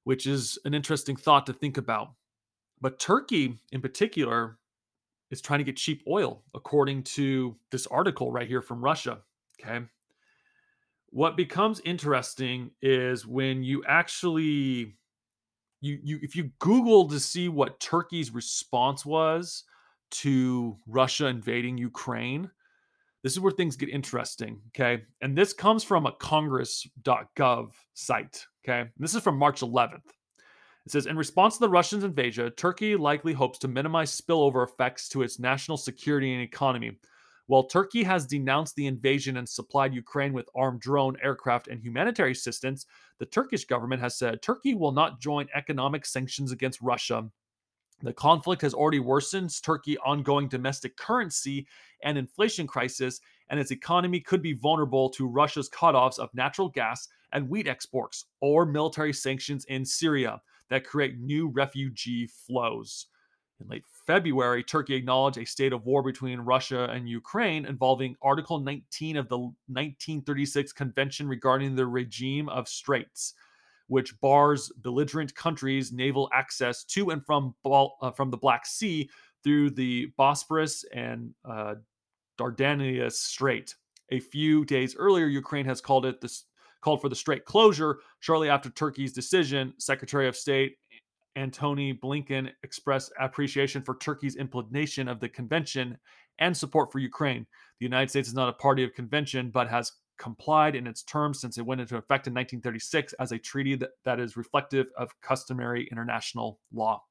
which 0.04 0.28
is 0.28 0.60
an 0.64 0.74
interesting 0.74 1.16
thought 1.16 1.48
to 1.48 1.54
think 1.54 1.78
about. 1.78 2.14
But 2.80 3.00
Turkey 3.00 3.58
in 3.72 3.82
particular 3.82 4.60
is 5.32 5.42
trying 5.42 5.60
to 5.60 5.66
get 5.66 5.76
cheap 5.76 6.04
oil, 6.08 6.44
according 6.54 7.04
to 7.04 7.58
this 7.72 7.88
article 7.88 8.32
right 8.32 8.48
here 8.48 8.62
from 8.62 8.84
Russia. 8.84 9.20
Okay. 9.60 9.86
What 11.10 11.38
becomes 11.38 11.82
interesting 11.86 12.72
is 12.82 13.26
when 13.26 13.64
you 13.64 13.84
actually 13.88 14.98
you 15.82 16.00
you 16.04 16.20
if 16.22 16.36
you 16.36 16.52
Google 16.60 17.08
to 17.08 17.20
see 17.20 17.50
what 17.50 17.80
Turkey's 17.80 18.32
response 18.32 19.06
was 19.06 19.64
to 20.10 20.78
Russia 20.88 21.28
invading 21.28 21.78
Ukraine, 21.78 22.50
this 23.24 23.34
is 23.34 23.40
where 23.40 23.52
things 23.52 23.76
get 23.76 23.90
interesting. 23.90 24.62
Okay. 24.70 25.04
And 25.22 25.38
this 25.38 25.54
comes 25.54 25.84
from 25.84 26.06
a 26.06 26.14
congress.gov 26.14 27.72
site. 27.94 28.46
Okay. 28.64 28.82
And 28.82 28.92
this 29.00 29.16
is 29.16 29.22
from 29.22 29.38
March 29.38 29.62
11th. 29.62 30.02
It 30.86 30.92
says 30.92 31.06
In 31.06 31.18
response 31.18 31.56
to 31.56 31.60
the 31.62 31.70
Russians' 31.70 32.06
invasion, 32.06 32.50
Turkey 32.52 32.96
likely 32.96 33.34
hopes 33.34 33.60
to 33.60 33.68
minimize 33.68 34.20
spillover 34.20 34.66
effects 34.66 35.10
to 35.10 35.22
its 35.22 35.40
national 35.40 35.78
security 35.78 36.34
and 36.34 36.42
economy. 36.42 36.98
While 37.48 37.64
Turkey 37.64 38.04
has 38.04 38.28
denounced 38.28 38.76
the 38.76 38.88
invasion 38.88 39.38
and 39.38 39.48
supplied 39.48 39.94
Ukraine 39.94 40.34
with 40.34 40.50
armed 40.54 40.82
drone, 40.82 41.16
aircraft, 41.24 41.70
and 41.70 41.82
humanitarian 41.82 42.34
assistance, 42.34 42.86
the 43.20 43.26
Turkish 43.26 43.64
government 43.64 44.02
has 44.02 44.18
said 44.18 44.42
Turkey 44.42 44.76
will 44.76 44.92
not 44.92 45.22
join 45.22 45.48
economic 45.56 46.06
sanctions 46.06 46.52
against 46.52 46.82
Russia. 46.82 47.30
The 48.04 48.14
conflict 48.14 48.62
has 48.62 48.74
already 48.74 49.00
worsened 49.00 49.52
Turkey's 49.64 49.98
ongoing 50.06 50.50
domestic 50.50 50.98
currency 50.98 51.68
and 52.04 52.18
inflation 52.18 52.68
crisis, 52.68 53.22
and 53.50 53.60
its 53.60 53.72
economy 53.72 54.20
could 54.20 54.42
be 54.42 54.54
vulnerable 54.54 55.10
to 55.12 55.26
Russia's 55.26 55.70
cutoffs 55.70 56.20
of 56.20 56.34
natural 56.34 56.68
gas 56.68 57.08
and 57.32 57.50
wheat 57.50 57.68
exports 57.68 58.26
or 58.42 58.66
military 58.66 59.14
sanctions 59.14 59.64
in 59.66 59.86
Syria 59.86 60.42
that 60.70 60.86
create 60.86 61.18
new 61.18 61.48
refugee 61.48 62.28
flows. 62.28 63.08
In 63.60 63.68
late 63.68 63.86
February, 64.06 64.64
Turkey 64.64 64.96
acknowledged 64.96 65.40
a 65.40 65.46
state 65.46 65.74
of 65.74 65.86
war 65.86 66.04
between 66.04 66.40
Russia 66.40 66.86
and 66.92 67.10
Ukraine 67.10 67.66
involving 67.66 68.16
Article 68.22 68.60
19 68.60 69.18
of 69.18 69.30
the 69.30 69.38
1936 69.38 70.72
Convention 70.74 71.28
regarding 71.28 71.76
the 71.76 71.88
regime 71.88 72.50
of 72.50 72.68
straits, 72.68 73.34
which 73.88 74.20
bars 74.22 74.72
belligerent 74.78 75.34
countries' 75.34 75.92
naval 75.92 76.30
access 76.34 76.84
to 76.84 77.10
and 77.10 77.26
from, 77.26 77.56
uh, 77.66 78.12
from 78.12 78.30
the 78.30 78.38
Black 78.38 78.66
Sea 78.66 79.10
through 79.44 79.72
the 79.72 80.12
Bosporus 80.20 80.86
and 80.94 81.34
uh, 81.44 81.76
Dardanelles 82.38 83.14
Strait. 83.14 83.74
A 84.12 84.20
few 84.20 84.66
days 84.66 84.96
earlier, 84.96 85.26
Ukraine 85.26 85.66
has 85.66 85.82
called 85.82 86.06
it 86.06 86.22
the 86.22 86.32
called 86.82 87.02
for 87.02 87.10
the 87.10 87.16
strait 87.16 87.44
closure. 87.44 88.00
Shortly 88.20 88.50
after 88.50 88.70
Turkey's 88.70 89.12
decision, 89.12 89.74
Secretary 89.78 90.28
of 90.28 90.36
State 90.36 90.78
Antony 91.38 91.94
Blinken 91.94 92.50
expressed 92.64 93.14
appreciation 93.20 93.82
for 93.82 93.96
Turkey's 93.96 94.36
implementation 94.36 95.08
of 95.08 95.20
the 95.20 95.30
convention 95.30 95.98
and 96.40 96.56
support 96.56 96.92
for 96.92 97.00
Ukraine. 97.00 97.46
The 97.80 97.86
United 97.86 98.10
States 98.10 98.28
is 98.28 98.34
not 98.34 98.50
a 98.50 98.54
party 98.54 98.84
of 98.84 98.94
convention, 98.94 99.52
but 99.52 99.70
has 99.70 99.92
complied 100.18 100.76
in 100.76 100.88
its 100.88 101.04
terms 101.04 101.40
since 101.40 101.58
it 101.58 101.66
went 101.66 101.80
into 101.80 101.96
effect 101.96 102.26
in 102.26 102.34
1936 102.34 103.14
as 103.14 103.32
a 103.32 103.38
treaty 103.38 103.76
that, 103.76 103.92
that 104.04 104.20
is 104.20 104.36
reflective 104.36 104.88
of 104.98 105.12
customary 105.22 105.88
international 105.92 106.60
law. 106.74 107.04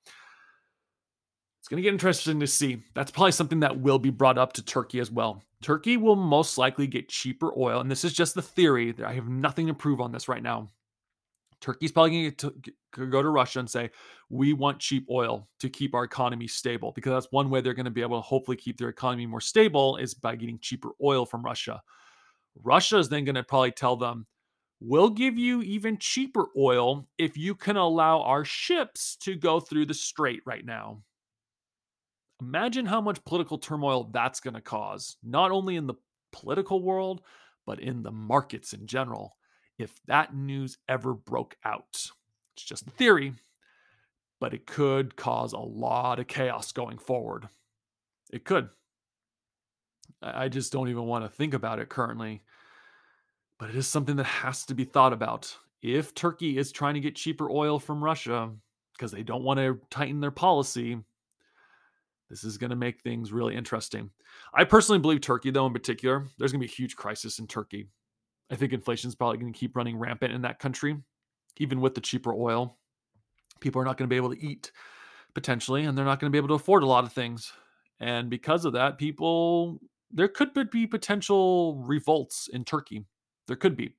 It's 1.61 1.69
going 1.69 1.83
to 1.83 1.83
get 1.83 1.95
interesting 1.95 2.41
to 2.41 2.47
see. 2.47 2.83
That's 2.95 3.11
probably 3.11 3.33
something 3.33 3.61
that 3.61 3.81
will 3.81 3.99
be 3.99 4.11
brought 4.11 4.39
up 4.39 4.53
to 4.55 4.65
Turkey 4.65 5.01
as 5.01 5.11
well. 5.11 5.43
Turkey 5.63 5.97
will 5.97 6.17
most 6.17 6.59
likely 6.59 6.87
get 6.87 7.09
cheaper 7.09 7.53
oil, 7.59 7.81
and 7.81 7.91
this 7.91 8.05
is 8.05 8.13
just 8.13 8.35
the 8.35 8.43
theory. 8.43 8.95
I 9.05 9.15
have 9.15 9.29
nothing 9.29 9.67
to 9.69 9.75
prove 9.75 10.01
on 10.01 10.13
this 10.13 10.29
right 10.29 10.43
now. 10.43 10.71
Turkey's 11.61 11.93
probably 11.93 12.31
going 12.31 12.53
to 12.93 13.07
go 13.07 13.23
to 13.23 13.29
Russia 13.31 13.61
and 13.61 13.71
say, 13.71 13.91
we 14.29 14.53
want 14.53 14.79
cheap 14.79 15.07
oil 15.11 15.49
to 15.61 15.69
keep 15.69 15.95
our 15.95 16.05
economy 16.05 16.47
stable 16.47 16.93
because 16.95 17.13
that's 17.13 17.33
one 17.33 17.51
way 17.51 17.61
they're 17.61 17.75
going 17.75 17.85
to 17.85 17.91
be 17.91 18.03
able 18.03 18.19
to 18.19 18.23
hopefully 18.23 18.57
keep 18.57 18.79
their 18.79 18.89
economy 18.89 19.27
more 19.27 19.41
stable 19.41 19.97
is 19.97 20.15
by 20.15 20.37
getting 20.37 20.59
cheaper 20.61 20.91
oil 21.03 21.25
from 21.25 21.43
Russia. 21.43 21.83
Russia 22.63 22.99
is 22.99 23.09
then 23.09 23.25
going 23.25 23.35
to 23.35 23.43
probably 23.43 23.73
tell 23.73 23.97
them, 23.97 24.27
we'll 24.81 25.11
give 25.11 25.39
you 25.39 25.63
even 25.63 25.99
cheaper 25.99 26.47
oil 26.59 27.09
if 27.19 27.37
you 27.37 27.55
can 27.55 27.77
allow 27.77 28.21
our 28.21 28.45
ships 28.45 29.17
to 29.17 29.35
go 29.35 29.59
through 29.59 29.87
the 29.87 29.95
strait 29.95 30.41
right 30.45 30.65
now. 30.65 31.03
Imagine 32.43 32.85
how 32.85 33.01
much 33.01 33.25
political 33.25 33.57
turmoil 33.57 34.11
that's 34.13 34.41
going 34.41 34.55
to 34.55 34.61
cause, 34.61 35.17
not 35.23 35.51
only 35.51 35.77
in 35.77 35.87
the 35.87 35.95
political 36.33 36.83
world, 36.83 37.23
but 37.67 37.81
in 37.81 38.03
the 38.03 38.13
markets 38.13 38.75
in 38.75 38.87
general 38.87 39.37
if 39.79 40.01
that 40.07 40.35
news 40.35 40.79
ever 40.89 41.15
broke 41.15 41.57
out. 41.65 42.11
It's 42.55 42.65
just 42.65 42.87
a 42.87 42.91
theory, 42.91 43.35
but 44.41 44.55
it 44.55 44.67
could 44.67 45.17
cause 45.17 45.53
a 45.53 45.59
lot 45.59 46.19
of 46.19 46.27
chaos 46.27 46.73
going 46.73 46.99
forward. 46.99 47.49
It 48.33 48.45
could. 48.45 48.69
I 50.23 50.49
just 50.49 50.73
don't 50.73 50.89
even 50.89 51.05
want 51.05 51.25
to 51.25 51.31
think 51.31 51.55
about 51.55 51.79
it 51.79 51.89
currently. 51.89 52.43
But 53.59 53.71
it 53.71 53.77
is 53.77 53.87
something 53.87 54.17
that 54.17 54.25
has 54.25 54.65
to 54.67 54.75
be 54.75 54.85
thought 54.85 55.13
about. 55.13 55.55
If 55.83 56.15
Turkey 56.15 56.59
is 56.59 56.73
trying 56.73 56.95
to 56.95 57.01
get 57.01 57.17
cheaper 57.17 57.51
oil 57.51 57.79
from 57.79 58.03
Russia 58.03 58.51
because 58.93 59.13
they 59.13 59.23
don't 59.23 59.45
want 59.45 59.59
to 59.59 59.81
tighten 59.91 60.21
their 60.21 60.31
policy, 60.31 60.99
this 62.29 62.45
is 62.45 62.59
going 62.59 62.71
to 62.71 62.77
make 62.77 63.01
things 63.01 63.33
really 63.33 63.55
interesting. 63.55 64.11
I 64.53 64.65
personally 64.65 64.99
believe 64.99 65.21
Turkey, 65.21 65.51
though, 65.51 65.67
in 65.67 65.73
particular, 65.73 66.25
there's 66.39 66.53
going 66.53 66.61
to 66.61 66.67
be 66.67 66.73
a 66.73 66.75
huge 66.75 66.97
crisis 66.97 67.39
in 67.39 67.47
Turkey. 67.47 67.87
I 68.51 68.57
think 68.57 68.73
inflation 68.73 69.09
is 69.09 69.15
probably 69.15 69.39
going 69.39 69.53
to 69.53 69.59
keep 69.59 69.77
running 69.77 69.99
rampant 69.99 70.33
in 70.33 70.43
that 70.43 70.59
country, 70.59 70.97
even 71.59 71.81
with 71.81 71.95
the 71.95 72.01
cheaper 72.01 72.33
oil. 72.33 72.79
People 73.61 73.81
are 73.81 73.85
not 73.85 73.97
going 73.97 74.09
to 74.09 74.13
be 74.13 74.17
able 74.17 74.35
to 74.35 74.45
eat 74.45 74.71
potentially, 75.35 75.85
and 75.85 75.97
they're 75.97 76.05
not 76.05 76.21
going 76.21 76.31
to 76.31 76.35
be 76.35 76.39
able 76.39 76.49
to 76.49 76.55
afford 76.55 76.83
a 76.83 76.87
lot 76.87 77.05
of 77.05 77.13
things. 77.13 77.53
And 77.99 78.31
because 78.31 78.65
of 78.65 78.75
that, 78.75 78.99
people, 78.99 79.81
there 80.11 80.29
could 80.29 80.53
be 80.71 80.87
potential 80.87 81.83
revolts 81.87 82.49
in 82.53 82.65
Turkey. 82.65 83.05
There 83.47 83.57
could 83.57 83.77
be. 83.77 83.95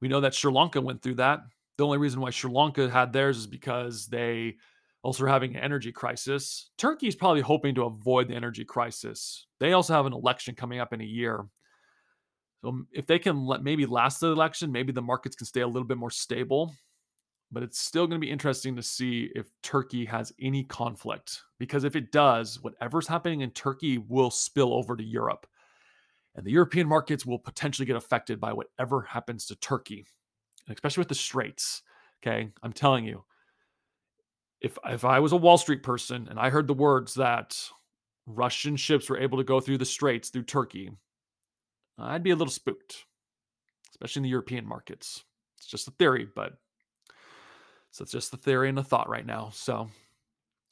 We 0.00 0.08
know 0.08 0.20
that 0.20 0.34
Sri 0.34 0.52
Lanka 0.52 0.80
went 0.80 1.02
through 1.02 1.14
that. 1.16 1.40
The 1.78 1.84
only 1.84 1.98
reason 1.98 2.20
why 2.20 2.30
Sri 2.30 2.50
Lanka 2.50 2.90
had 2.90 3.12
theirs 3.12 3.38
is 3.38 3.46
because 3.46 4.06
they 4.06 4.56
also 5.02 5.24
are 5.24 5.28
having 5.28 5.54
an 5.54 5.62
energy 5.62 5.92
crisis. 5.92 6.70
Turkey 6.78 7.06
is 7.06 7.14
probably 7.14 7.40
hoping 7.40 7.74
to 7.76 7.84
avoid 7.84 8.28
the 8.28 8.34
energy 8.34 8.64
crisis. 8.64 9.46
They 9.60 9.72
also 9.72 9.92
have 9.92 10.06
an 10.06 10.12
election 10.12 10.54
coming 10.54 10.80
up 10.80 10.92
in 10.92 11.00
a 11.00 11.04
year. 11.04 11.46
So 12.62 12.84
if 12.92 13.06
they 13.06 13.18
can 13.18 13.44
let, 13.46 13.62
maybe 13.62 13.86
last 13.86 14.20
the 14.20 14.28
election, 14.28 14.72
maybe 14.72 14.92
the 14.92 15.02
markets 15.02 15.36
can 15.36 15.46
stay 15.46 15.60
a 15.60 15.66
little 15.66 15.86
bit 15.86 15.98
more 15.98 16.10
stable. 16.10 16.74
But 17.52 17.62
it's 17.62 17.78
still 17.78 18.08
going 18.08 18.20
to 18.20 18.26
be 18.26 18.32
interesting 18.32 18.74
to 18.74 18.82
see 18.82 19.30
if 19.36 19.46
Turkey 19.62 20.04
has 20.06 20.32
any 20.40 20.64
conflict. 20.64 21.42
Because 21.60 21.84
if 21.84 21.94
it 21.94 22.10
does, 22.10 22.60
whatever's 22.62 23.06
happening 23.06 23.42
in 23.42 23.50
Turkey 23.50 23.98
will 23.98 24.30
spill 24.30 24.74
over 24.74 24.96
to 24.96 25.04
Europe. 25.04 25.46
And 26.34 26.44
the 26.44 26.50
European 26.50 26.88
markets 26.88 27.24
will 27.24 27.38
potentially 27.38 27.86
get 27.86 27.96
affected 27.96 28.40
by 28.40 28.52
whatever 28.52 29.02
happens 29.02 29.46
to 29.46 29.56
Turkey, 29.56 30.06
especially 30.68 31.02
with 31.02 31.08
the 31.08 31.14
straits. 31.14 31.82
Okay. 32.20 32.50
I'm 32.62 32.72
telling 32.72 33.04
you, 33.04 33.24
if, 34.60 34.76
if 34.86 35.04
I 35.04 35.20
was 35.20 35.32
a 35.32 35.36
Wall 35.36 35.56
Street 35.56 35.82
person 35.82 36.26
and 36.28 36.40
I 36.40 36.50
heard 36.50 36.66
the 36.66 36.74
words 36.74 37.14
that 37.14 37.56
Russian 38.26 38.74
ships 38.74 39.08
were 39.08 39.18
able 39.18 39.38
to 39.38 39.44
go 39.44 39.60
through 39.60 39.78
the 39.78 39.84
straits 39.84 40.30
through 40.30 40.44
Turkey, 40.44 40.90
I'd 41.98 42.22
be 42.22 42.30
a 42.30 42.36
little 42.36 42.52
spooked, 42.52 43.04
especially 43.90 44.20
in 44.20 44.24
the 44.24 44.30
European 44.30 44.66
markets. 44.66 45.24
It's 45.58 45.66
just 45.66 45.88
a 45.88 45.92
theory, 45.92 46.28
but 46.34 46.52
so 47.90 48.02
it's 48.02 48.12
just 48.12 48.30
the 48.30 48.36
theory 48.36 48.68
and 48.68 48.78
a 48.78 48.84
thought 48.84 49.08
right 49.08 49.24
now. 49.24 49.50
So, 49.54 49.88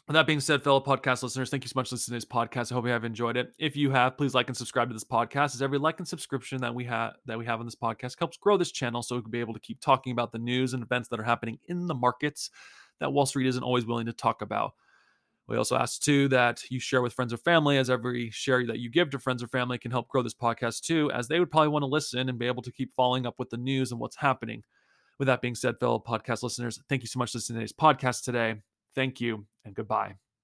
with 0.06 0.14
that 0.14 0.26
being 0.26 0.40
said, 0.40 0.62
fellow 0.62 0.80
podcast 0.80 1.22
listeners, 1.22 1.48
thank 1.48 1.64
you 1.64 1.68
so 1.68 1.74
much 1.76 1.88
for 1.88 1.94
listening 1.94 2.20
to 2.20 2.26
this 2.26 2.30
podcast. 2.30 2.70
I 2.70 2.74
hope 2.74 2.84
you 2.84 2.90
have 2.90 3.04
enjoyed 3.04 3.38
it. 3.38 3.54
If 3.58 3.74
you 3.74 3.90
have, 3.90 4.18
please 4.18 4.34
like 4.34 4.48
and 4.48 4.56
subscribe 4.56 4.88
to 4.88 4.92
this 4.92 5.04
podcast. 5.04 5.54
As 5.54 5.62
every 5.62 5.78
like 5.78 5.98
and 5.98 6.06
subscription 6.06 6.60
that 6.60 6.74
we 6.74 6.84
have 6.84 7.14
that 7.24 7.38
we 7.38 7.46
have 7.46 7.60
on 7.60 7.66
this 7.66 7.74
podcast 7.74 8.18
helps 8.18 8.37
grow 8.37 8.58
this 8.58 8.70
channel, 8.72 9.02
so 9.02 9.16
we 9.16 9.22
can 9.22 9.30
be 9.30 9.40
able 9.40 9.54
to 9.54 9.60
keep 9.60 9.80
talking 9.80 10.12
about 10.12 10.32
the 10.32 10.38
news 10.38 10.74
and 10.74 10.82
events 10.82 11.08
that 11.08 11.18
are 11.18 11.24
happening 11.24 11.58
in 11.68 11.87
the 11.87 11.94
markets 11.94 12.50
that 13.00 13.10
Wall 13.10 13.24
Street 13.24 13.46
isn't 13.46 13.62
always 13.62 13.87
willing 13.87 14.06
to 14.06 14.12
talk 14.12 14.42
about. 14.42 14.72
We 15.46 15.57
also 15.57 15.76
ask 15.76 16.00
too 16.00 16.28
that 16.28 16.62
you 16.70 16.80
share 16.80 17.02
with 17.02 17.12
friends 17.12 17.33
or 17.33 17.37
family, 17.37 17.76
as 17.76 17.90
every 17.90 18.30
share 18.30 18.66
that 18.66 18.78
you 18.78 18.90
give 18.90 19.11
to 19.11 19.18
friends 19.18 19.42
or 19.42 19.48
family 19.48 19.78
can 19.78 19.90
help 19.90 20.09
grow 20.09 20.22
this 20.22 20.35
podcast 20.35 20.80
too, 20.80 21.11
as 21.12 21.28
they 21.28 21.38
would 21.38 21.50
probably 21.50 21.68
want 21.68 21.83
to 21.83 21.87
listen 21.87 22.28
and 22.28 22.38
be 22.38 22.46
able 22.46 22.62
to 22.62 22.72
keep 22.72 22.94
following 22.94 23.26
up 23.26 23.35
with 23.38 23.50
the 23.50 23.59
news 23.59 23.90
and 23.90 24.00
what's 24.00 24.16
happening. 24.16 24.62
With 25.18 25.26
that 25.26 25.42
being 25.42 25.54
said, 25.54 25.78
fellow 25.78 26.02
podcast 26.04 26.42
listeners, 26.42 26.80
thank 26.88 27.02
you 27.02 27.09
so 27.09 27.18
much 27.18 27.33
for 27.33 27.38
listening 27.38 27.61
to 27.61 27.66
today's 27.66 27.78
podcast 27.78 28.24
today. 28.24 28.57
Thank 28.94 29.20
you 29.20 29.46
and 29.64 29.74
goodbye. 29.74 30.23